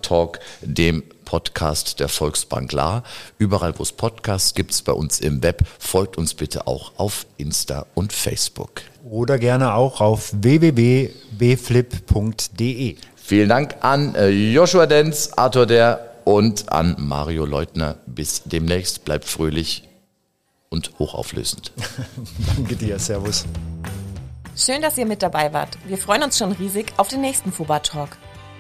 Talk, 0.02 0.40
dem 0.62 1.04
Podcast 1.26 2.00
der 2.00 2.08
Volksbank 2.08 2.72
La. 2.72 3.04
Überall, 3.38 3.78
wo 3.78 3.84
es 3.84 3.92
Podcasts 3.92 4.54
gibt, 4.54 4.82
bei 4.86 4.94
uns 4.94 5.20
im 5.20 5.44
Web. 5.44 5.64
Folgt 5.80 6.18
uns 6.18 6.34
bitte 6.34 6.68
auch 6.68 6.94
auf 6.98 7.26
Insta 7.38 7.86
und 7.96 8.14
Facebook. 8.14 8.84
Oder 9.10 9.38
gerne 9.38 9.74
auch 9.74 10.00
auf 10.00 10.32
www.bflip.de. 10.34 12.96
Vielen 13.16 13.50
Dank 13.50 13.76
an 13.82 14.16
äh, 14.16 14.30
Joshua 14.30 14.86
Denz, 14.86 15.32
Arthur 15.36 15.66
Der 15.66 16.12
und 16.24 16.72
an 16.72 16.96
Mario 17.00 17.46
Leutner. 17.46 17.98
Bis 18.06 18.44
demnächst. 18.46 19.04
Bleibt 19.04 19.26
fröhlich 19.26 19.84
und 20.70 20.92
hochauflösend. 21.00 21.72
Danke 22.56 22.76
dir. 22.76 23.00
Servus. 23.00 23.46
Schön, 24.56 24.82
dass 24.82 24.98
ihr 24.98 25.06
mit 25.06 25.22
dabei 25.22 25.52
wart. 25.54 25.78
Wir 25.86 25.98
freuen 25.98 26.24
uns 26.24 26.38
schon 26.38 26.54
riesig 26.54 26.94
auf 26.98 27.10
den 27.10 27.22
nächsten 27.22 27.52
Fuba 27.52 27.80
Talk. 27.80 28.18